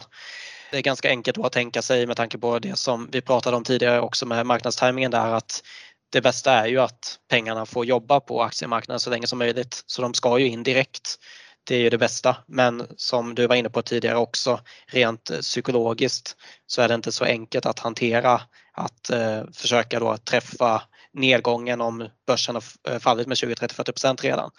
Det 0.71 0.77
är 0.77 0.81
ganska 0.81 1.09
enkelt 1.09 1.37
att 1.37 1.51
tänka 1.51 1.81
sig 1.81 2.07
med 2.07 2.17
tanke 2.17 2.37
på 2.37 2.59
det 2.59 2.79
som 2.79 3.09
vi 3.11 3.21
pratade 3.21 3.57
om 3.57 3.63
tidigare 3.63 4.01
också 4.01 4.25
med 4.25 4.45
marknadstajmingen 4.45 5.11
där 5.11 5.33
att 5.33 5.63
det 6.09 6.21
bästa 6.21 6.53
är 6.53 6.67
ju 6.67 6.79
att 6.79 7.19
pengarna 7.29 7.65
får 7.65 7.85
jobba 7.85 8.19
på 8.19 8.43
aktiemarknaden 8.43 8.99
så 8.99 9.09
länge 9.09 9.27
som 9.27 9.39
möjligt 9.39 9.83
så 9.85 10.01
de 10.01 10.13
ska 10.13 10.39
ju 10.39 10.47
in 10.47 10.63
direkt. 10.63 11.15
Det 11.63 11.75
är 11.75 11.79
ju 11.79 11.89
det 11.89 11.97
bästa 11.97 12.35
men 12.47 12.87
som 12.97 13.35
du 13.35 13.47
var 13.47 13.55
inne 13.55 13.69
på 13.69 13.81
tidigare 13.81 14.17
också 14.17 14.59
rent 14.87 15.29
eh, 15.29 15.39
psykologiskt 15.39 16.35
så 16.65 16.81
är 16.81 16.87
det 16.87 16.93
inte 16.93 17.11
så 17.11 17.25
enkelt 17.25 17.65
att 17.65 17.79
hantera 17.79 18.41
att 18.73 19.09
eh, 19.09 19.43
försöka 19.53 19.99
då 19.99 20.17
träffa 20.17 20.81
nedgången 21.13 21.81
om 21.81 22.09
börsen 22.27 22.55
har 22.55 22.63
eh, 22.89 22.99
fallit 22.99 23.27
med 23.27 23.35
20-30-40% 23.35 24.21
redan 24.21 24.51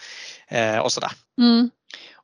eh, 0.49 0.79
och 0.79 0.93
sådär. 0.93 1.13
Mm. 1.39 1.71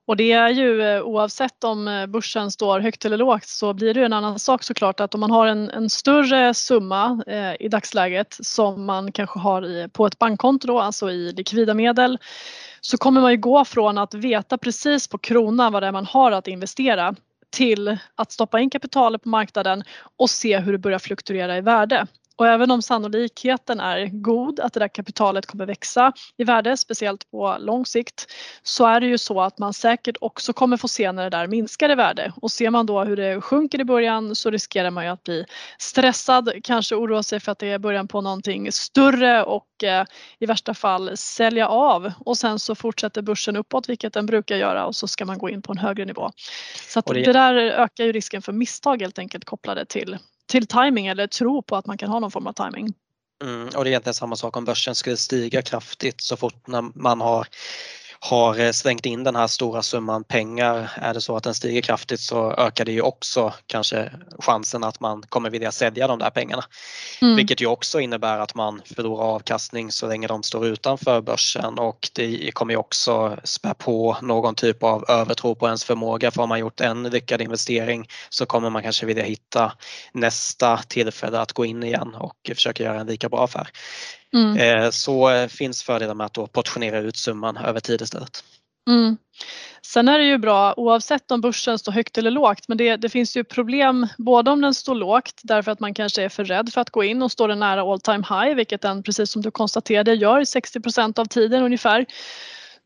Och 0.07 0.17
det 0.17 0.33
är 0.33 0.49
ju 0.49 0.83
eh, 0.83 1.03
oavsett 1.03 1.65
om 1.65 1.89
eh, 1.89 2.07
börsen 2.07 2.51
står 2.51 2.81
högt 2.81 3.05
eller 3.05 3.17
lågt 3.17 3.47
så 3.47 3.73
blir 3.75 3.95
det 3.95 4.05
en 4.05 4.13
annan 4.13 4.39
sak 4.39 4.63
såklart 4.63 5.01
att 5.01 5.15
om 5.15 5.21
man 5.21 5.31
har 5.31 5.47
en, 5.47 5.71
en 5.71 5.91
större 5.91 6.55
summa 6.55 7.23
eh, 7.27 7.67
i 7.67 7.69
dagsläget 7.69 8.37
som 8.41 8.85
man 8.85 9.13
kanske 9.13 9.39
har 9.39 9.67
i, 9.67 9.89
på 9.93 10.07
ett 10.07 10.19
bankkonto 10.19 10.67
då, 10.67 10.81
alltså 10.81 11.11
i 11.11 11.33
likvida 11.33 11.75
medel 11.75 12.19
så 12.81 12.99
kommer 12.99 13.21
man 13.21 13.31
ju 13.31 13.37
gå 13.37 13.65
från 13.65 13.99
att 13.99 14.15
veta 14.15 14.59
precis 14.59 15.09
på 15.09 15.19
kronan 15.19 15.73
vad 15.73 15.83
det 15.83 15.87
är 15.87 15.93
man 15.93 16.07
har 16.07 16.33
att 16.33 16.49
investera 16.49 17.15
till 17.51 17.99
att 18.15 18.33
stoppa 18.33 18.61
in 18.61 18.71
kapitalet 18.71 19.23
på 19.23 19.29
marknaden 19.29 19.85
och 20.17 20.31
se 20.31 20.59
hur 20.59 20.73
det 20.73 20.79
börjar 20.79 20.99
fluktuera 20.99 21.57
i 21.57 21.61
värde. 21.61 22.07
Och 22.37 22.47
även 22.47 22.71
om 22.71 22.83
sannolikheten 22.83 23.81
är 23.81 24.07
god 24.07 24.61
att 24.61 24.73
det 24.73 24.81
där 24.81 24.89
kapitalet 24.89 25.47
kommer 25.47 25.67
växa 25.67 26.13
i 26.37 26.45
värde, 26.45 26.77
speciellt 26.77 27.31
på 27.31 27.57
lång 27.61 27.87
sikt, 27.87 28.33
så 28.63 28.87
är 28.87 29.01
det 29.01 29.07
ju 29.07 29.19
så 29.19 29.41
att 29.41 29.59
man 29.59 29.75
säkert 29.75 30.17
också 30.21 30.53
kommer 30.53 30.77
få 30.77 30.89
se 30.89 31.13
när 31.13 31.23
det 31.23 31.31
där 31.31 31.47
minskar 31.47 31.91
i 31.91 31.95
värde. 31.95 32.33
Och 32.43 32.51
ser 32.51 32.71
man 32.71 32.87
då 32.87 33.05
hur 33.05 33.17
det 33.17 33.41
sjunker 33.41 33.81
i 33.81 33.85
början 33.85 34.35
så 34.35 34.51
riskerar 34.51 34.91
man 34.91 35.05
ju 35.05 35.11
att 35.11 35.25
bli 35.25 35.45
stressad, 35.79 36.53
kanske 36.63 36.95
oroa 36.95 37.23
sig 37.23 37.41
för 37.41 37.53
att 37.53 37.59
det 37.59 37.67
är 37.67 37.79
början 37.79 38.09
på 38.09 38.21
någonting 38.21 38.73
större 38.73 39.45
och 39.45 39.85
eh, 39.85 40.05
i 40.39 40.47
värsta 40.47 40.75
fall 40.75 41.17
sälja 41.17 41.69
av 41.69 42.13
och 42.25 42.39
sen 42.39 42.59
så 42.59 42.75
fortsätter 42.75 43.23
börsen 43.23 43.57
uppåt, 43.57 43.89
vilket 43.89 44.13
den 44.13 44.27
brukar 44.27 44.57
göra 44.57 44.87
och 44.87 44.97
så 44.97 45.09
ska 45.09 45.25
man 45.25 45.39
gå 45.39 45.51
in 45.51 45.63
på 45.63 45.73
en 45.73 45.79
högre 45.79 46.05
nivå. 46.05 46.31
Så 46.89 47.01
det... 47.01 47.23
det 47.23 47.33
där 47.33 47.55
ökar 47.55 48.05
ju 48.05 48.13
risken 48.13 48.43
för 48.43 48.53
misstag 48.53 49.03
helt 49.03 49.19
enkelt 49.19 49.45
kopplade 49.45 49.85
till 49.85 50.19
till 50.47 50.67
timing 50.67 51.07
eller 51.07 51.27
tro 51.27 51.63
på 51.63 51.77
att 51.77 51.87
man 51.87 51.99
kan 51.99 52.09
ha 52.09 52.21
någon 52.21 52.31
form 52.31 52.47
av 52.47 52.53
timing. 52.53 52.95
Mm, 53.45 53.65
och 53.65 53.73
det 53.73 53.79
är 53.79 53.87
egentligen 53.87 54.15
samma 54.15 54.37
sak 54.37 54.57
om 54.57 54.65
börsen 54.65 54.95
skulle 54.95 55.17
stiga 55.17 55.63
kraftigt 55.63 56.21
så 56.21 56.37
fort 56.37 56.67
när 56.67 56.83
man 56.95 57.21
har 57.21 57.47
har 58.27 58.61
eh, 58.61 58.73
slängt 58.73 59.07
in 59.07 59.25
den 59.25 59.37
här 59.37 59.47
stora 59.47 59.83
summan 59.83 60.25
pengar. 60.25 60.91
Är 60.97 61.15
det 61.15 61.21
så 61.21 61.37
att 61.37 61.45
den 61.45 61.55
stiger 61.55 61.81
kraftigt 61.81 62.21
så 62.21 62.53
ökar 62.53 62.85
det 62.85 62.93
ju 62.93 63.01
också 63.01 63.53
kanske 63.67 64.13
chansen 64.39 64.85
att 64.85 65.01
man 65.01 65.23
kommer 65.23 65.51
vilja 65.51 65.73
sälja 65.73 66.07
de 66.07 66.19
där 66.19 66.31
pengarna. 66.31 66.65
Mm. 67.23 67.37
Vilket 67.37 67.61
ju 67.61 67.67
också 67.67 68.01
innebär 68.01 68.39
att 68.39 68.55
man 68.55 68.83
förlorar 68.95 69.25
avkastning 69.25 69.93
så 69.93 70.09
länge 70.09 70.27
de 70.27 70.43
står 70.43 70.67
utanför 70.67 71.21
börsen 71.21 71.79
och 71.79 72.09
det 72.15 72.51
kommer 72.55 72.73
ju 72.73 72.79
också 72.79 73.37
spä 73.45 73.75
på 73.75 74.17
någon 74.23 74.55
typ 74.55 74.83
av 74.83 75.05
övertro 75.09 75.55
på 75.55 75.67
ens 75.67 75.85
förmåga 75.85 76.31
för 76.31 76.43
har 76.43 76.47
man 76.47 76.59
gjort 76.59 76.81
en 76.81 77.03
lyckad 77.03 77.41
investering 77.41 78.09
så 78.29 78.47
kommer 78.47 78.71
man 78.71 78.83
kanske 78.83 79.07
vilja 79.07 79.25
hitta 79.25 79.73
nästa 80.13 80.77
tillfälle 80.89 81.41
att 81.41 81.53
gå 81.53 81.65
in 81.65 81.83
igen 81.83 82.15
och 82.15 82.51
försöka 82.55 82.83
göra 82.83 83.01
en 83.01 83.07
lika 83.07 83.29
bra 83.29 83.45
affär. 83.45 83.69
Mm. 84.35 84.57
Eh, 84.57 84.91
så 84.91 85.31
eh, 85.31 85.49
finns 85.49 85.83
fördelar 85.83 86.15
med 86.15 86.27
att 86.27 86.35
då 86.35 86.47
portionera 86.47 86.99
ut 86.99 87.17
summan 87.17 87.57
över 87.57 87.81
tid 87.81 88.03
istället. 88.03 88.45
Mm. 88.89 89.17
Sen 89.87 90.09
är 90.09 90.19
det 90.19 90.25
ju 90.25 90.39
bra 90.39 90.75
oavsett 90.77 91.31
om 91.31 91.41
börsen 91.41 91.79
står 91.79 91.93
högt 91.93 92.19
eller 92.19 92.31
lågt 92.31 92.69
men 92.69 92.79
det, 92.79 92.97
det, 92.97 93.09
finns 93.09 93.37
ju 93.37 93.45
problem 93.45 94.07
både 94.19 94.51
om 94.51 94.61
den 94.61 94.75
står 94.75 94.95
lågt 94.95 95.41
därför 95.43 95.73
att 95.73 95.81
man 95.81 95.95
kanske 95.95 96.23
är 96.23 96.29
för 96.29 96.45
rädd 96.45 96.73
för 96.73 96.81
att 96.81 96.91
gå 96.91 97.05
in 97.05 97.23
och 97.23 97.33
står 97.33 97.49
den 97.49 97.59
nära 97.59 97.83
all 97.83 98.01
time 98.01 98.25
high 98.29 98.55
vilket 98.55 98.83
den 98.83 99.03
precis 99.03 99.31
som 99.31 99.43
du 99.43 99.51
konstaterade 99.51 100.15
gör 100.15 100.41
60% 100.41 101.21
av 101.21 101.25
tiden 101.25 101.63
ungefär 101.63 102.07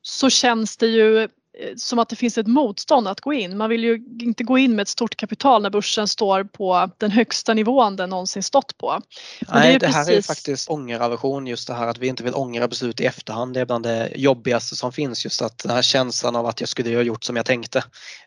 så 0.02 0.30
känns 0.30 0.76
det 0.76 0.86
ju 0.86 1.28
som 1.76 1.98
att 1.98 2.08
det 2.08 2.16
finns 2.16 2.38
ett 2.38 2.46
motstånd 2.46 3.08
att 3.08 3.20
gå 3.20 3.32
in. 3.32 3.56
Man 3.56 3.70
vill 3.70 3.84
ju 3.84 4.02
inte 4.20 4.44
gå 4.44 4.58
in 4.58 4.76
med 4.76 4.82
ett 4.82 4.88
stort 4.88 5.16
kapital 5.16 5.62
när 5.62 5.70
börsen 5.70 6.08
står 6.08 6.44
på 6.44 6.90
den 6.98 7.10
högsta 7.10 7.54
nivån 7.54 7.96
den 7.96 8.10
någonsin 8.10 8.42
stått 8.42 8.78
på. 8.78 9.00
Men 9.40 9.60
Nej, 9.60 9.72
det, 9.72 9.78
det 9.78 9.86
här 9.86 10.04
precis... 10.04 10.30
är 10.30 10.34
faktiskt 10.34 10.70
ångeraversion 10.70 11.46
just 11.46 11.66
det 11.66 11.74
här 11.74 11.86
att 11.86 11.98
vi 11.98 12.06
inte 12.06 12.22
vill 12.22 12.34
ångra 12.34 12.68
beslut 12.68 13.00
i 13.00 13.04
efterhand. 13.04 13.54
Det 13.54 13.60
är 13.60 13.66
bland 13.66 13.84
det 13.84 14.12
jobbigaste 14.16 14.76
som 14.76 14.92
finns 14.92 15.24
just 15.24 15.42
att 15.42 15.58
den 15.58 15.72
här 15.72 15.82
känslan 15.82 16.36
av 16.36 16.46
att 16.46 16.60
jag 16.60 16.68
skulle 16.68 16.96
ha 16.96 17.02
gjort 17.02 17.24
som 17.24 17.36
jag 17.36 17.46
tänkte. 17.46 17.78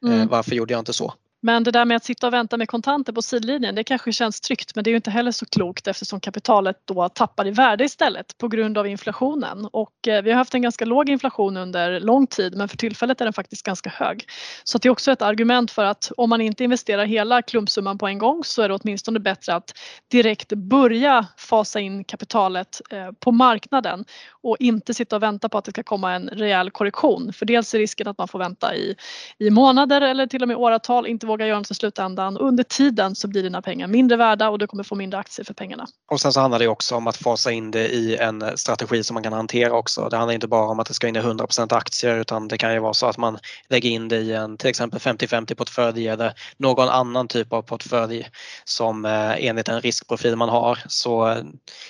Eh, 0.06 0.14
mm. 0.14 0.28
Varför 0.28 0.56
gjorde 0.56 0.74
jag 0.74 0.80
inte 0.80 0.94
så? 0.94 1.14
Men 1.46 1.64
det 1.64 1.72
där 1.72 1.86
med 1.86 1.98
att 1.98 2.04
sitta 2.04 2.28
och 2.28 2.34
vänta 2.34 2.58
med 2.58 2.70
kontanter 2.70 3.14
på 3.14 3.22
sidlinjen 3.22 3.76
det 3.76 3.84
kanske 3.84 4.14
känns 4.14 4.42
tryggt 4.42 4.76
men 4.76 4.84
det 4.84 4.90
är 4.90 4.92
ju 4.92 4.96
inte 4.96 5.12
heller 5.12 5.32
så 5.32 5.46
klokt 5.46 5.88
eftersom 5.88 6.20
kapitalet 6.20 6.78
då 6.86 7.10
tappar 7.10 7.48
i 7.48 7.52
värde 7.52 7.84
istället 7.84 8.38
på 8.38 8.48
grund 8.48 8.78
av 8.78 8.88
inflationen. 8.88 9.68
Och 9.72 10.08
eh, 10.08 10.24
vi 10.24 10.32
har 10.32 10.38
haft 10.38 10.54
en 10.54 10.62
ganska 10.62 10.86
låg 10.86 11.10
inflation 11.10 11.58
under 11.58 12.00
lång 12.00 12.28
tid 12.28 12.58
men 12.58 12.68
för 12.68 12.78
tillfället 12.78 13.22
är 13.22 13.26
den 13.26 13.34
faktiskt 13.34 13.66
ganska 13.66 13.90
hög. 13.90 14.26
Så 14.64 14.78
det 14.78 14.88
är 14.88 14.92
också 14.92 15.12
ett 15.12 15.22
argument 15.22 15.72
för 15.72 15.86
att 15.86 16.12
om 16.18 16.30
man 16.30 16.42
inte 16.42 16.64
investerar 16.64 17.06
hela 17.06 17.42
klumpsumman 17.42 17.98
på 17.98 18.08
en 18.08 18.18
gång 18.18 18.44
så 18.44 18.62
är 18.62 18.70
det 18.70 18.76
åtminstone 18.76 19.20
bättre 19.20 19.56
att 19.56 19.74
direkt 20.12 20.54
börja 20.54 21.28
fasa 21.38 21.80
in 21.80 22.04
kapitalet 22.04 22.82
eh, 22.90 23.12
på 23.20 23.32
marknaden 23.32 24.06
och 24.42 24.58
inte 24.60 24.94
sitta 24.94 25.16
och 25.16 25.24
vänta 25.24 25.50
på 25.50 25.58
att 25.58 25.66
det 25.66 25.72
ska 25.72 25.84
komma 25.84 26.14
en 26.14 26.30
rejäl 26.30 26.72
korrektion. 26.72 27.34
För 27.34 27.46
dels 27.46 27.74
är 27.74 27.80
risken 27.80 28.08
att 28.08 28.18
man 28.18 28.28
får 28.28 28.40
vänta 28.40 28.76
i, 28.76 28.96
i 29.40 29.50
månader 29.50 30.02
eller 30.02 30.28
till 30.28 30.42
och 30.42 30.48
med 30.48 30.58
åratal, 30.58 31.08
inte 31.08 31.26
vågar 31.34 31.46
göra 31.48 31.58
något 31.58 31.72
i 31.72 31.74
slutändan. 31.74 32.38
Under 32.38 32.64
tiden 32.64 33.16
så 33.16 33.28
blir 33.28 33.44
dina 33.44 33.62
pengar 33.62 33.88
mindre 33.88 34.18
värda 34.18 34.50
och 34.50 34.60
du 34.60 34.68
kommer 34.68 34.84
få 34.84 34.96
mindre 34.96 35.20
aktier 35.20 35.46
för 35.46 35.54
pengarna. 35.54 35.88
Och 36.12 36.22
sen 36.22 36.34
så 36.34 36.40
handlar 36.40 36.60
det 36.60 36.68
också 36.68 36.96
om 36.96 37.08
att 37.08 37.18
fasa 37.18 37.52
in 37.52 37.72
det 37.72 37.88
i 37.88 38.18
en 38.18 38.58
strategi 38.58 39.04
som 39.04 39.14
man 39.14 39.24
kan 39.24 39.34
hantera 39.34 39.74
också. 39.74 40.10
Det 40.10 40.18
handlar 40.18 40.34
inte 40.34 40.48
bara 40.48 40.68
om 40.68 40.80
att 40.80 40.88
det 40.88 40.94
ska 40.94 41.08
in 41.08 41.16
i 41.16 41.20
100 41.20 41.48
aktier 41.70 42.20
utan 42.20 42.48
det 42.48 42.58
kan 42.58 42.74
ju 42.74 42.80
vara 42.80 42.94
så 42.94 43.06
att 43.06 43.18
man 43.18 43.38
lägger 43.70 43.90
in 43.90 44.08
det 44.08 44.18
i 44.18 44.34
en 44.34 44.58
till 44.58 44.70
exempel 44.70 45.00
50-50 45.00 45.56
portfölj 45.56 46.08
eller 46.08 46.34
någon 46.58 46.90
annan 46.90 47.28
typ 47.28 47.54
av 47.54 47.62
portfölj 47.62 48.30
som 48.66 49.06
eh, 49.06 49.46
enligt 49.46 49.66
den 49.66 49.82
riskprofil 49.82 50.36
man 50.36 50.50
har. 50.50 50.80
Så 50.88 51.30
eh, 51.30 51.44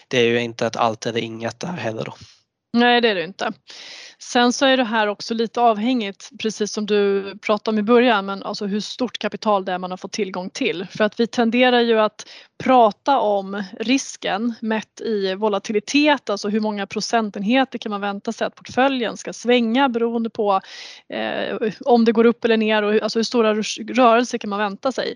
det 0.07 0.17
är 0.17 0.25
ju 0.25 0.41
inte 0.41 0.67
ett 0.67 0.75
allt 0.75 1.05
eller 1.05 1.19
inget 1.19 1.59
där 1.59 1.67
heller 1.67 2.03
då. 2.03 2.13
Nej 2.77 3.01
det 3.01 3.09
är 3.09 3.15
det 3.15 3.23
inte. 3.23 3.51
Sen 4.19 4.53
så 4.53 4.65
är 4.65 4.77
det 4.77 4.83
här 4.83 5.07
också 5.07 5.33
lite 5.33 5.61
avhängigt, 5.61 6.29
precis 6.41 6.73
som 6.73 6.85
du 6.85 7.33
pratade 7.37 7.75
om 7.75 7.79
i 7.79 7.83
början, 7.83 8.25
men 8.25 8.43
alltså 8.43 8.65
hur 8.65 8.79
stort 8.79 9.17
kapital 9.17 9.65
det 9.65 9.71
är 9.71 9.77
man 9.77 9.91
har 9.91 9.97
fått 9.97 10.11
tillgång 10.11 10.49
till. 10.49 10.87
För 10.89 11.03
att 11.03 11.19
vi 11.19 11.27
tenderar 11.27 11.79
ju 11.79 11.99
att 11.99 12.29
prata 12.63 13.19
om 13.19 13.63
risken 13.79 14.53
mätt 14.61 15.01
i 15.01 15.35
volatilitet, 15.35 16.29
alltså 16.29 16.49
hur 16.49 16.59
många 16.59 16.87
procentenheter 16.87 17.77
kan 17.79 17.89
man 17.89 18.01
vänta 18.01 18.31
sig 18.31 18.47
att 18.47 18.55
portföljen 18.55 19.17
ska 19.17 19.33
svänga 19.33 19.89
beroende 19.89 20.29
på 20.29 20.61
eh, 21.09 21.71
om 21.85 22.05
det 22.05 22.11
går 22.11 22.25
upp 22.25 22.45
eller 22.45 22.57
ner 22.57 22.83
och 22.83 23.03
alltså 23.03 23.19
hur 23.19 23.23
stora 23.23 23.53
rörelser 23.93 24.37
kan 24.37 24.49
man 24.49 24.59
vänta 24.59 24.91
sig. 24.91 25.15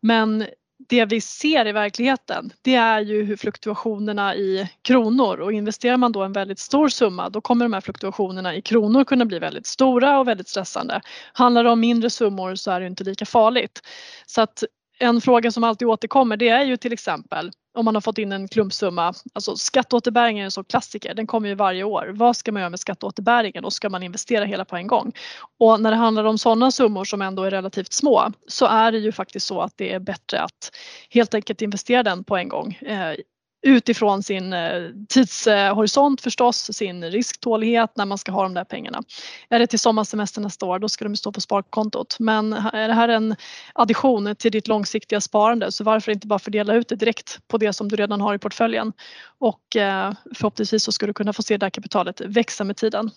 Men 0.00 0.46
det 0.78 1.04
vi 1.04 1.20
ser 1.20 1.66
i 1.66 1.72
verkligheten 1.72 2.52
det 2.62 2.74
är 2.74 3.00
ju 3.00 3.24
hur 3.24 3.36
fluktuationerna 3.36 4.36
i 4.36 4.68
kronor 4.82 5.40
och 5.40 5.52
investerar 5.52 5.96
man 5.96 6.12
då 6.12 6.22
en 6.22 6.32
väldigt 6.32 6.58
stor 6.58 6.88
summa 6.88 7.28
då 7.28 7.40
kommer 7.40 7.64
de 7.64 7.72
här 7.72 7.80
fluktuationerna 7.80 8.56
i 8.56 8.62
kronor 8.62 9.04
kunna 9.04 9.24
bli 9.24 9.38
väldigt 9.38 9.66
stora 9.66 10.18
och 10.18 10.28
väldigt 10.28 10.48
stressande. 10.48 11.00
Handlar 11.32 11.64
det 11.64 11.70
om 11.70 11.80
mindre 11.80 12.10
summor 12.10 12.54
så 12.54 12.70
är 12.70 12.80
det 12.80 12.86
inte 12.86 13.04
lika 13.04 13.26
farligt. 13.26 13.82
Så 14.26 14.40
att 14.40 14.64
en 14.98 15.20
fråga 15.20 15.50
som 15.50 15.64
alltid 15.64 15.88
återkommer 15.88 16.36
det 16.36 16.48
är 16.48 16.64
ju 16.64 16.76
till 16.76 16.92
exempel 16.92 17.50
om 17.78 17.84
man 17.84 17.94
har 17.94 18.00
fått 18.00 18.18
in 18.18 18.32
en 18.32 18.48
klumpsumma. 18.48 19.14
Alltså 19.32 19.56
skatteåterbäringen 19.56 20.40
är 20.40 20.44
en 20.44 20.50
sån 20.50 20.64
klassiker, 20.64 21.14
den 21.14 21.26
kommer 21.26 21.48
ju 21.48 21.54
varje 21.54 21.84
år. 21.84 22.10
Vad 22.14 22.36
ska 22.36 22.52
man 22.52 22.60
göra 22.60 22.70
med 22.70 22.80
skatteåterbäringen 22.80 23.64
och 23.64 23.72
ska 23.72 23.88
man 23.88 24.02
investera 24.02 24.44
hela 24.44 24.64
på 24.64 24.76
en 24.76 24.86
gång? 24.86 25.12
Och 25.58 25.80
när 25.80 25.90
det 25.90 25.96
handlar 25.96 26.24
om 26.24 26.38
sådana 26.38 26.70
summor 26.70 27.04
som 27.04 27.22
ändå 27.22 27.42
är 27.42 27.50
relativt 27.50 27.92
små 27.92 28.32
så 28.46 28.66
är 28.66 28.92
det 28.92 28.98
ju 28.98 29.12
faktiskt 29.12 29.46
så 29.46 29.60
att 29.60 29.72
det 29.76 29.92
är 29.92 29.98
bättre 29.98 30.40
att 30.40 30.72
helt 31.10 31.34
enkelt 31.34 31.62
investera 31.62 32.02
den 32.02 32.24
på 32.24 32.36
en 32.36 32.48
gång 32.48 32.72
eh, 32.72 33.14
utifrån 33.62 34.22
sin 34.22 34.52
eh, 34.52 34.82
tidshorisont 35.08 36.20
förstås, 36.20 36.70
sin 36.72 37.04
risktålighet 37.04 37.90
när 37.96 38.04
man 38.04 38.18
ska 38.18 38.32
ha 38.32 38.42
de 38.42 38.54
där 38.54 38.64
pengarna. 38.64 39.02
Är 39.48 39.58
det 39.58 39.66
till 39.66 39.78
sommarsemester 39.78 40.40
nästa 40.40 40.66
år 40.66 40.78
då 40.78 40.88
ska 40.88 41.04
de 41.04 41.16
stå 41.16 41.32
på 41.32 41.40
sparkontot. 41.40 42.16
Men 42.18 42.52
är 42.52 42.88
det 42.88 42.94
här 42.94 43.08
en 43.08 43.36
addition 43.72 44.36
till 44.36 44.52
ditt 44.52 44.68
långsiktiga 44.68 45.20
sparande 45.20 45.72
så 45.72 45.84
varför 45.84 46.12
inte 46.12 46.26
bara 46.26 46.38
fördela 46.38 46.74
ut 46.74 46.88
det 46.88 46.96
direkt 46.96 47.38
på 47.48 47.58
det 47.58 47.72
som 47.72 47.88
du 47.88 47.96
redan 47.96 48.20
har 48.20 48.34
i 48.34 48.38
portföljen 48.38 48.92
och 49.38 49.76
eh, 49.76 50.12
förhoppningsvis 50.34 50.84
så 50.84 50.92
ska 50.92 51.06
du 51.06 51.12
kunna 51.12 51.32
få 51.32 51.42
se 51.42 51.56
det 51.56 51.66
här 51.66 51.70
kapitalet 51.70 52.20
växa 52.20 52.64
med 52.64 52.76
tiden. 52.76 53.10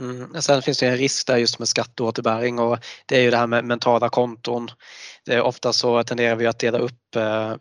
Mm. 0.00 0.42
Sen 0.42 0.62
finns 0.62 0.78
det 0.78 0.86
en 0.86 0.96
risk 0.96 1.26
där 1.26 1.36
just 1.36 1.58
med 1.58 1.68
skatteåterbäring 1.68 2.58
och 2.58 2.78
det 3.06 3.16
är 3.16 3.22
ju 3.22 3.30
det 3.30 3.36
här 3.36 3.46
med 3.46 3.64
mentala 3.64 4.08
konton. 4.08 4.70
Det 5.24 5.34
är 5.34 5.40
ofta 5.40 5.72
så 5.72 6.04
tenderar 6.04 6.36
vi 6.36 6.46
att 6.46 6.58
dela 6.58 6.78
upp 6.78 7.01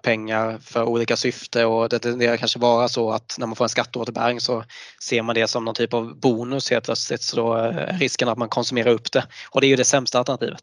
pengar 0.01 0.57
för 0.61 0.83
olika 0.83 1.15
syfte 1.15 1.65
och 1.65 1.89
det 1.89 1.99
tenderar 1.99 2.37
kanske 2.37 2.59
vara 2.59 2.87
så 2.87 3.11
att 3.11 3.35
när 3.37 3.47
man 3.47 3.55
får 3.55 3.65
en 3.65 3.69
skatteåterbäring 3.69 4.39
så 4.39 4.63
ser 5.03 5.21
man 5.21 5.35
det 5.35 5.47
som 5.47 5.65
någon 5.65 5.75
typ 5.75 5.93
av 5.93 6.19
bonus 6.19 6.71
helt 6.71 6.85
plötsligt 6.85 7.21
så 7.21 7.35
då 7.35 7.53
är 7.53 7.97
risken 7.99 8.27
att 8.27 8.37
man 8.37 8.49
konsumerar 8.49 8.89
upp 8.89 9.11
det 9.11 9.23
och 9.49 9.61
det 9.61 9.67
är 9.67 9.69
ju 9.69 9.75
det 9.75 9.85
sämsta 9.85 10.19
alternativet. 10.19 10.61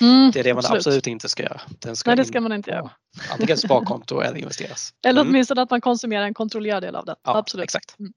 Mm, 0.00 0.30
det 0.30 0.40
är 0.40 0.44
det 0.44 0.54
man 0.54 0.58
absolut. 0.58 0.78
absolut 0.78 1.06
inte 1.06 1.28
ska 1.28 1.42
göra. 1.42 1.60
Den 1.68 1.96
ska 1.96 2.10
Nej 2.10 2.16
det 2.16 2.24
ska 2.24 2.40
man 2.40 2.52
inte 2.52 2.70
göra. 2.70 2.90
Antingen 3.32 3.56
sparkonto 3.56 4.20
eller 4.20 4.38
investeras. 4.38 4.90
Eller 5.06 5.20
mm. 5.20 5.30
åtminstone 5.30 5.62
att 5.62 5.70
man 5.70 5.80
konsumerar 5.80 6.24
en 6.24 6.34
kontrollerad 6.34 6.82
del 6.82 6.96
av 6.96 7.04
det. 7.04 7.14
Ja, 7.24 7.36
absolut. 7.36 7.64
Exakt. 7.64 7.98
Mm. 7.98 8.12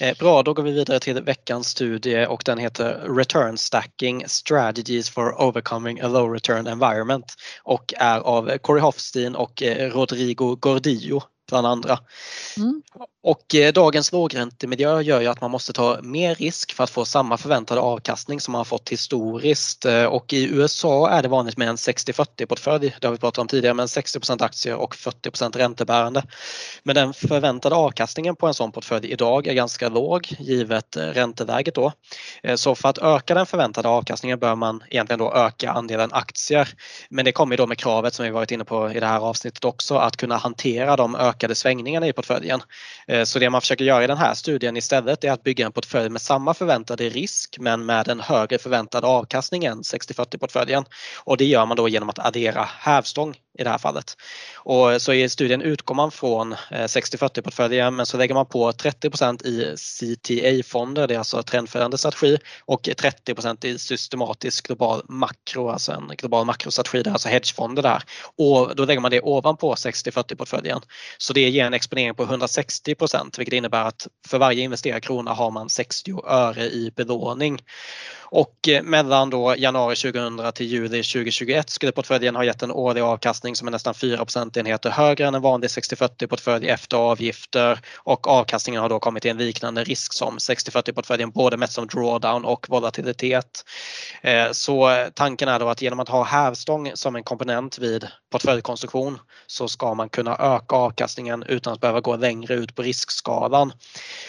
Eh, 0.00 0.16
bra, 0.18 0.42
då 0.42 0.54
går 0.54 0.62
vi 0.62 0.72
vidare 0.72 1.00
till 1.00 1.22
veckans 1.22 1.68
studie 1.68 2.26
och 2.26 2.42
den 2.44 2.58
heter 2.58 3.14
Return 3.16 3.58
Stacking 3.58 4.24
Strategies 4.26 5.10
for 5.10 5.42
Overcoming 5.42 6.00
a 6.00 6.08
Low 6.08 6.32
Return 6.32 6.66
Environment 6.66 7.34
och 7.62 7.94
är 7.96 8.18
av 8.18 8.58
Corey 8.58 8.82
Hofstein 8.82 9.34
och 9.44 9.62
eh, 9.62 9.90
Rodrigo 9.90 10.56
Gordillo 10.60 11.22
bland 11.48 11.66
andra. 11.66 11.98
Mm. 12.56 12.82
Och 13.22 13.54
eh, 13.54 13.72
dagens 13.72 14.12
lågräntemiljö 14.12 15.00
gör 15.00 15.20
ju 15.20 15.26
att 15.26 15.40
man 15.40 15.50
måste 15.50 15.72
ta 15.72 15.98
mer 16.02 16.34
risk 16.34 16.72
för 16.72 16.84
att 16.84 16.90
få 16.90 17.04
samma 17.04 17.36
förväntade 17.36 17.80
avkastning 17.80 18.40
som 18.40 18.52
man 18.52 18.58
har 18.58 18.64
fått 18.64 18.88
historiskt 18.88 19.84
eh, 19.84 20.04
och 20.04 20.32
i 20.32 20.44
USA 20.44 21.10
är 21.10 21.22
det 21.22 21.28
vanligt 21.28 21.56
med 21.56 21.68
en 21.68 21.76
60-40 21.76 22.46
portfölj, 22.46 22.96
det 23.00 23.06
har 23.06 23.12
vi 23.12 23.18
pratat 23.18 23.38
om 23.38 23.48
tidigare, 23.48 23.74
men 23.74 23.86
60% 23.86 24.44
aktier 24.44 24.74
och 24.74 24.94
40% 24.94 25.58
räntebärande. 25.58 26.22
Men 26.82 26.94
den 26.94 27.14
förväntade 27.14 27.74
avkastningen 27.74 28.36
på 28.36 28.46
en 28.46 28.54
sån 28.54 28.72
portfölj 28.72 29.12
idag 29.12 29.46
är 29.46 29.54
ganska 29.54 29.88
låg 29.88 30.36
givet 30.38 30.96
ränteläget 30.96 31.74
då. 31.74 31.92
Så 32.56 32.74
för 32.74 32.88
att 32.88 32.98
öka 32.98 33.34
den 33.34 33.46
förväntade 33.46 33.88
avkastningen 33.88 34.38
bör 34.38 34.54
man 34.54 34.82
egentligen 34.90 35.18
då 35.18 35.32
öka 35.34 35.70
andelen 35.70 36.12
aktier. 36.12 36.68
Men 37.08 37.24
det 37.24 37.32
kommer 37.32 37.56
då 37.56 37.66
med 37.66 37.78
kravet 37.78 38.14
som 38.14 38.24
vi 38.24 38.30
varit 38.30 38.50
inne 38.50 38.64
på 38.64 38.90
i 38.90 39.00
det 39.00 39.06
här 39.06 39.20
avsnittet 39.20 39.64
också 39.64 39.96
att 39.96 40.16
kunna 40.16 40.36
hantera 40.36 40.96
de 40.96 41.14
ökade 41.34 41.54
svängningarna 41.54 42.08
i 42.08 42.12
portföljen. 42.12 42.60
Eh, 43.06 43.24
så 43.24 43.38
det 43.38 43.50
man 43.50 43.60
försöker 43.60 43.84
göra 43.84 44.04
i 44.04 44.06
den 44.06 44.18
här 44.18 44.34
studien 44.34 44.76
istället 44.76 45.24
är 45.24 45.32
att 45.32 45.42
bygga 45.42 45.66
en 45.66 45.72
portfölj 45.72 46.10
med 46.10 46.20
samma 46.20 46.54
förväntade 46.54 47.08
risk 47.08 47.56
men 47.60 47.86
med 47.86 48.08
en 48.08 48.20
högre 48.20 48.58
förväntad 48.58 49.04
avkastning 49.04 49.64
än 49.64 49.82
60-40 49.82 50.38
portföljen. 50.38 50.84
Och 51.24 51.36
det 51.36 51.44
gör 51.44 51.66
man 51.66 51.76
då 51.76 51.88
genom 51.88 52.08
att 52.08 52.18
addera 52.18 52.68
hävstång 52.78 53.34
i 53.58 53.64
det 53.64 53.70
här 53.70 53.78
fallet. 53.78 54.16
Och 54.56 55.02
så 55.02 55.12
i 55.12 55.28
studien 55.28 55.62
utgår 55.62 55.94
man 55.94 56.10
från 56.10 56.52
eh, 56.52 56.56
60-40 56.70 57.42
portföljen 57.42 57.96
men 57.96 58.06
så 58.06 58.16
lägger 58.16 58.34
man 58.34 58.46
på 58.46 58.72
30% 58.72 59.46
i 59.46 59.76
CTA-fonder, 59.76 61.06
det 61.06 61.14
är 61.14 61.18
alltså 61.18 61.42
trendföljande 61.42 61.98
strategi 61.98 62.38
och 62.64 62.82
30% 62.82 63.66
i 63.66 63.78
systematisk 63.78 64.66
global 64.66 65.02
makro, 65.08 65.68
alltså 65.68 65.92
en 65.92 66.08
global 66.18 66.46
makrostrategi, 66.46 67.02
det 67.02 67.10
är 67.10 67.12
alltså 67.12 67.28
hedgefonder 67.28 67.82
där. 67.82 68.02
Och 68.36 68.76
då 68.76 68.84
lägger 68.84 69.00
man 69.00 69.10
det 69.10 69.20
ovanpå 69.20 69.74
60-40 69.74 70.34
portföljen. 70.34 70.80
Så 71.24 71.32
det 71.32 71.48
ger 71.48 71.66
en 71.66 71.74
exponering 71.74 72.14
på 72.14 72.22
160 72.22 72.94
procent 72.94 73.38
vilket 73.38 73.54
innebär 73.54 73.84
att 73.84 74.08
för 74.28 74.38
varje 74.38 74.62
investerad 74.62 75.02
krona 75.02 75.32
har 75.32 75.50
man 75.50 75.68
60 75.68 76.20
öre 76.26 76.64
i 76.64 76.92
belåning. 76.96 77.58
Och 78.36 78.68
eh, 78.68 78.82
mellan 78.82 79.30
då 79.30 79.54
januari 79.58 79.96
2000 79.96 80.52
till 80.52 80.66
juli 80.66 81.02
2021 81.02 81.70
skulle 81.70 81.92
portföljen 81.92 82.36
ha 82.36 82.44
gett 82.44 82.62
en 82.62 82.70
årlig 82.70 83.00
avkastning 83.00 83.56
som 83.56 83.68
är 83.68 83.72
nästan 83.72 83.94
4 83.94 84.16
procentenheter 84.24 84.90
högre 84.90 85.26
än 85.26 85.34
en 85.34 85.42
vanlig 85.42 85.68
60-40 85.68 86.26
portfölj 86.26 86.68
efter 86.68 86.96
avgifter 86.96 87.80
och 87.96 88.28
avkastningen 88.28 88.82
har 88.82 88.88
då 88.88 88.98
kommit 88.98 89.22
till 89.22 89.30
en 89.30 89.38
liknande 89.38 89.84
risk 89.84 90.12
som 90.12 90.38
60-40 90.38 90.92
portföljen 90.92 91.30
både 91.30 91.56
mätt 91.56 91.72
som 91.72 91.86
drawdown 91.86 92.44
och 92.44 92.66
volatilitet. 92.68 93.64
Eh, 94.22 94.50
så 94.52 95.06
tanken 95.14 95.48
är 95.48 95.58
då 95.58 95.68
att 95.68 95.82
genom 95.82 96.00
att 96.00 96.08
ha 96.08 96.24
hävstång 96.24 96.90
som 96.94 97.16
en 97.16 97.24
komponent 97.24 97.78
vid 97.78 98.06
portföljkonstruktion 98.32 99.18
så 99.46 99.68
ska 99.68 99.94
man 99.94 100.08
kunna 100.08 100.36
öka 100.36 100.76
avkastningen 100.76 101.42
utan 101.42 101.72
att 101.72 101.80
behöva 101.80 102.00
gå 102.00 102.16
längre 102.16 102.54
ut 102.54 102.74
på 102.74 102.82
riskskalan. 102.82 103.72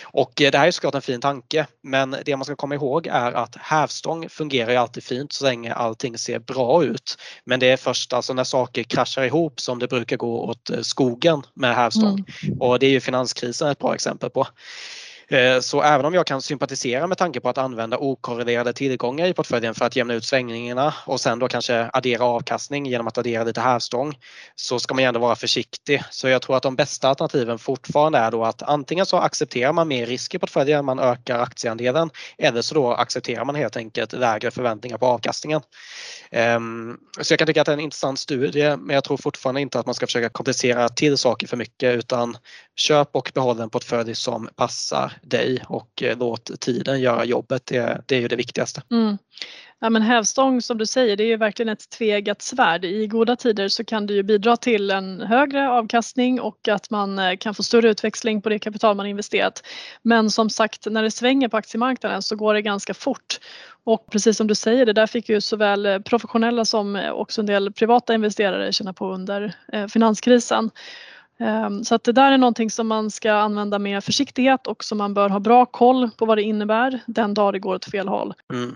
Och 0.04 0.42
eh, 0.42 0.52
det 0.52 0.58
här 0.58 0.68
är 0.68 0.72
såklart 0.72 0.96
en 0.96 1.02
fin 1.02 1.22
tanke 1.22 1.68
men 1.84 2.16
det 2.26 2.38
man 2.38 2.46
ska 2.46 2.56
komma 2.56 2.76
ihåg 2.76 3.08
är 3.08 3.32
att 3.32 3.56
hävstång 3.56 3.95
fungerar 4.30 4.72
ju 4.72 4.78
alltid 4.78 5.04
fint 5.04 5.34
så 5.34 5.46
länge 5.46 5.74
allting 5.74 6.18
ser 6.18 6.40
bra 6.40 6.84
ut. 6.84 7.18
Men 7.44 7.60
det 7.60 7.70
är 7.70 7.78
först 7.78 8.14
alltså 8.14 8.34
när 8.34 8.44
saker 8.44 8.84
kraschar 8.84 9.24
ihop 9.24 9.60
som 9.60 9.80
det 9.80 9.88
brukar 9.88 10.18
gå 10.18 10.42
åt 10.42 10.70
eh, 10.70 10.82
skogen 10.82 11.42
med 11.54 11.76
hävstång. 11.76 12.26
Mm. 12.44 12.62
Och 12.62 12.80
det 12.80 12.86
är 12.86 12.92
ju 12.92 13.00
finanskrisen 13.00 13.68
ett 13.68 13.80
bra 13.80 13.96
exempel 13.96 14.30
på. 14.30 14.48
Eh, 15.28 15.60
så 15.60 15.82
även 15.82 16.06
om 16.06 16.14
jag 16.14 16.28
kan 16.28 16.42
sympatisera 16.42 17.08
med 17.08 17.18
tanke 17.18 17.40
på 17.40 17.50
att 17.50 17.58
använda 17.58 17.98
okorrelerade 17.98 18.74
tillgångar 18.74 19.28
i 19.28 19.34
portföljen 19.34 19.76
för 19.76 19.86
att 19.86 19.96
jämna 19.96 20.14
ut 20.14 20.24
svängningarna 20.24 20.94
och 21.06 21.22
sen 21.22 21.40
då 21.40 21.48
kanske 21.48 21.90
addera 21.94 22.24
avkastning 22.24 22.86
genom 22.86 23.08
att 23.08 23.18
addera 23.18 23.44
lite 23.44 23.62
hävstång 23.62 24.20
så 24.56 24.80
ska 24.80 24.94
man 24.94 25.04
ändå 25.04 25.20
vara 25.20 25.36
försiktig. 25.36 26.04
Så 26.12 26.28
jag 26.28 26.42
tror 26.42 26.58
att 26.58 26.64
de 26.64 26.76
bästa 26.76 27.10
alternativen 27.10 27.60
fortfarande 27.60 28.18
är 28.18 28.32
då 28.32 28.44
att 28.44 28.64
antingen 28.64 29.06
så 29.06 29.18
accepterar 29.18 29.74
man 29.74 29.88
mer 29.88 30.06
risk 30.06 30.36
i 30.36 30.40
portföljen, 30.40 30.86
man 30.86 31.00
ökar 31.00 31.40
aktieandelen 31.40 32.10
eller 32.38 32.62
så 32.62 32.76
då 32.76 32.94
accepterar 32.94 33.46
man 33.46 33.56
helt 33.56 33.78
enkelt 33.78 34.14
lägre 34.14 34.52
förväntningar 34.52 34.98
på 34.98 35.06
avkastningen. 35.06 35.62
Ehm, 36.32 36.98
så 37.22 37.34
jag 37.34 37.40
kan 37.40 37.48
tycka 37.48 37.62
att 37.62 37.66
det 37.66 37.72
är 37.72 37.78
en 37.78 37.80
intressant 37.80 38.20
studie 38.20 38.78
men 38.78 38.94
jag 38.94 39.04
tror 39.04 39.18
fortfarande 39.18 39.62
inte 39.62 39.80
att 39.80 39.86
man 39.86 39.96
ska 39.96 40.06
försöka 40.06 40.30
komplicera 40.30 40.90
till 40.90 41.18
saker 41.18 41.48
för 41.48 41.58
mycket 41.58 41.96
utan 41.96 42.38
köp 42.76 43.10
och 43.16 43.32
behåll 43.34 43.60
en 43.60 43.70
portfölj 43.70 44.16
som 44.16 44.50
passar 44.56 45.15
dig 45.22 45.64
och 45.68 46.04
eh, 46.04 46.18
låt 46.18 46.60
tiden 46.60 47.02
göra 47.02 47.26
jobbet. 47.26 47.66
Det, 47.66 48.02
det 48.06 48.16
är 48.16 48.22
ju 48.22 48.28
det 48.28 48.36
viktigaste. 48.36 48.82
Mm. 48.92 49.18
Ja, 49.80 49.90
men 49.90 50.02
hävstång 50.02 50.62
som 50.62 50.78
du 50.78 50.86
säger 50.86 51.18
det 51.18 51.24
är 51.24 51.28
ju 51.28 51.38
verkligen 51.38 51.70
ett 51.70 51.90
tvegat 51.90 52.42
svärd. 52.42 52.86
I 52.86 53.08
goda 53.08 53.36
tider 53.36 53.68
så 53.68 53.84
kan 53.84 54.08
det 54.08 54.14
ju 54.14 54.24
bidra 54.24 54.58
till 54.58 54.92
en 54.92 55.22
högre 55.22 55.70
avkastning 55.70 56.42
och 56.42 56.68
att 56.68 56.90
man 56.90 57.20
eh, 57.20 57.38
kan 57.38 57.56
få 57.56 57.64
större 57.64 57.90
utväxling 57.90 58.42
på 58.42 58.50
det 58.50 58.60
kapital 58.60 58.96
man 58.96 59.06
investerat. 59.06 59.64
Men 60.02 60.32
som 60.32 60.50
sagt 60.50 60.86
när 60.86 61.04
det 61.04 61.12
svänger 61.12 61.48
på 61.48 61.58
aktiemarknaden 61.58 62.22
så 62.22 62.36
går 62.36 62.54
det 62.54 62.62
ganska 62.62 62.94
fort. 62.94 63.40
Och 63.84 64.08
precis 64.12 64.38
som 64.38 64.48
du 64.48 64.56
säger, 64.56 64.86
det 64.86 64.94
där 64.94 65.08
fick 65.08 65.30
ju 65.30 65.42
såväl 65.42 65.86
eh, 65.86 66.00
professionella 66.00 66.66
som 66.66 67.12
också 67.14 67.42
en 67.42 67.48
del 67.48 67.72
privata 67.72 68.14
investerare 68.14 68.72
känna 68.72 68.94
på 68.94 69.14
under 69.14 69.56
finanskrisen. 69.88 70.72
Ehm, 71.40 71.84
så 71.84 71.96
att 71.96 72.04
det 72.04 72.12
där 72.12 72.32
är 72.32 72.38
någonting 72.38 72.72
som 72.72 72.88
man 72.88 73.12
ska 73.12 73.34
använda 73.34 73.80
med 73.80 74.04
försiktighet 74.04 74.68
och 74.68 74.84
som 74.84 74.98
man 74.98 75.14
bör 75.14 75.30
ha 75.30 75.40
bra 75.40 75.66
koll 75.66 76.10
på 76.18 76.26
vad 76.26 76.38
det 76.38 76.44
innebär 76.44 77.00
den 77.08 77.34
dag 77.34 77.54
det 77.54 77.60
går 77.60 77.76
åt 77.76 77.86
fel 77.86 78.08
håll. 78.08 78.34
Mm. 78.54 78.76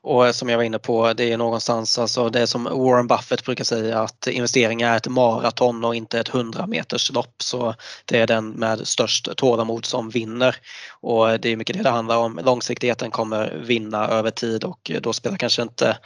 Och 0.00 0.26
eh, 0.26 0.32
som 0.32 0.48
jag 0.48 0.56
var 0.56 0.64
inne 0.64 0.78
på, 0.78 1.12
det 1.12 1.32
är 1.32 1.36
någonstans, 1.36 1.98
alltså 1.98 2.28
det 2.28 2.46
som 2.46 2.64
Warren 2.64 3.06
Buffett 3.06 3.44
brukar 3.44 3.64
säga 3.64 4.00
att 4.00 4.26
investeringar 4.26 4.92
är 4.92 4.96
ett 4.96 5.08
maraton 5.08 5.84
och 5.84 5.94
inte 5.94 6.20
ett 6.20 6.34
100 6.34 6.66
meters 6.66 7.12
lopp. 7.12 7.34
Så 7.42 7.74
det 8.04 8.18
är 8.18 8.26
den 8.26 8.50
med 8.50 8.88
störst 8.88 9.36
tålamod 9.36 9.84
som 9.84 10.10
vinner. 10.10 10.56
Och 11.00 11.30
eh, 11.30 11.40
det 11.40 11.48
är 11.48 11.56
mycket 11.56 11.76
det 11.76 11.82
det 11.82 11.90
handlar 11.90 12.16
om. 12.16 12.40
Långsiktigheten 12.44 13.10
kommer 13.10 13.62
vinna 13.66 14.08
över 14.08 14.30
tid 14.30 14.64
och 14.64 14.90
eh, 14.90 15.00
då 15.00 15.12
spelar 15.12 15.36
kanske 15.36 15.62
inte 15.62 15.98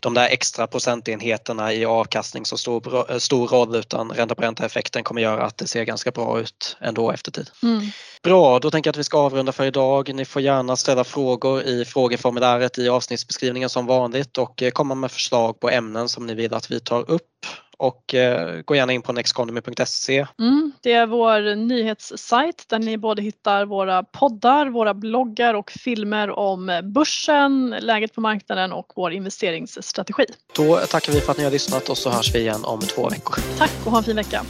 de 0.00 0.14
där 0.14 0.28
extra 0.28 0.66
procentenheterna 0.66 1.72
i 1.72 1.84
avkastning 1.84 2.44
så 2.44 2.56
stor, 2.56 3.18
stor 3.18 3.48
roll 3.48 3.76
utan 3.76 4.12
ränta 4.12 4.34
på 4.34 4.42
ränta 4.42 4.66
effekten 4.66 5.02
kommer 5.02 5.22
göra 5.22 5.37
att 5.40 5.58
det 5.58 5.66
ser 5.66 5.84
ganska 5.84 6.10
bra 6.10 6.40
ut 6.40 6.76
ändå 6.80 7.10
efter 7.10 7.30
tid. 7.30 7.50
Mm. 7.62 7.82
Bra, 8.22 8.58
då 8.58 8.70
tänker 8.70 8.88
jag 8.88 8.92
att 8.92 8.98
vi 8.98 9.04
ska 9.04 9.18
avrunda 9.18 9.52
för 9.52 9.64
idag. 9.64 10.14
Ni 10.14 10.24
får 10.24 10.42
gärna 10.42 10.76
ställa 10.76 11.04
frågor 11.04 11.62
i 11.62 11.84
frågeformuläret 11.84 12.78
i 12.78 12.88
avsnittsbeskrivningen 12.88 13.68
som 13.68 13.86
vanligt 13.86 14.38
och 14.38 14.62
eh, 14.62 14.70
komma 14.70 14.94
med 14.94 15.10
förslag 15.10 15.60
på 15.60 15.70
ämnen 15.70 16.08
som 16.08 16.26
ni 16.26 16.34
vill 16.34 16.54
att 16.54 16.70
vi 16.70 16.80
tar 16.80 17.10
upp. 17.10 17.46
och 17.80 18.14
eh, 18.14 18.60
gå 18.64 18.74
gärna 18.74 18.92
in 18.92 19.02
på 19.02 19.12
nexteconomy.se. 19.12 20.26
Mm, 20.38 20.72
det 20.82 20.92
är 20.92 21.06
vår 21.06 21.54
nyhetssajt 21.54 22.68
där 22.68 22.78
ni 22.78 22.98
både 22.98 23.22
hittar 23.22 23.64
våra 23.64 24.02
poddar, 24.02 24.66
våra 24.66 24.94
bloggar 24.94 25.54
och 25.54 25.70
filmer 25.70 26.30
om 26.30 26.80
börsen, 26.94 27.76
läget 27.80 28.14
på 28.14 28.20
marknaden 28.20 28.72
och 28.72 28.92
vår 28.96 29.12
investeringsstrategi. 29.12 30.26
Då 30.56 30.76
tackar 30.76 31.12
vi 31.12 31.20
för 31.20 31.32
att 31.32 31.38
ni 31.38 31.44
har 31.44 31.50
lyssnat 31.50 31.88
och 31.88 31.98
så 31.98 32.10
hörs 32.10 32.34
vi 32.34 32.38
igen 32.38 32.64
om 32.64 32.80
två 32.80 33.08
veckor. 33.08 33.36
Tack 33.58 33.72
och 33.84 33.90
ha 33.90 33.98
en 33.98 34.04
fin 34.04 34.16
vecka. 34.16 34.44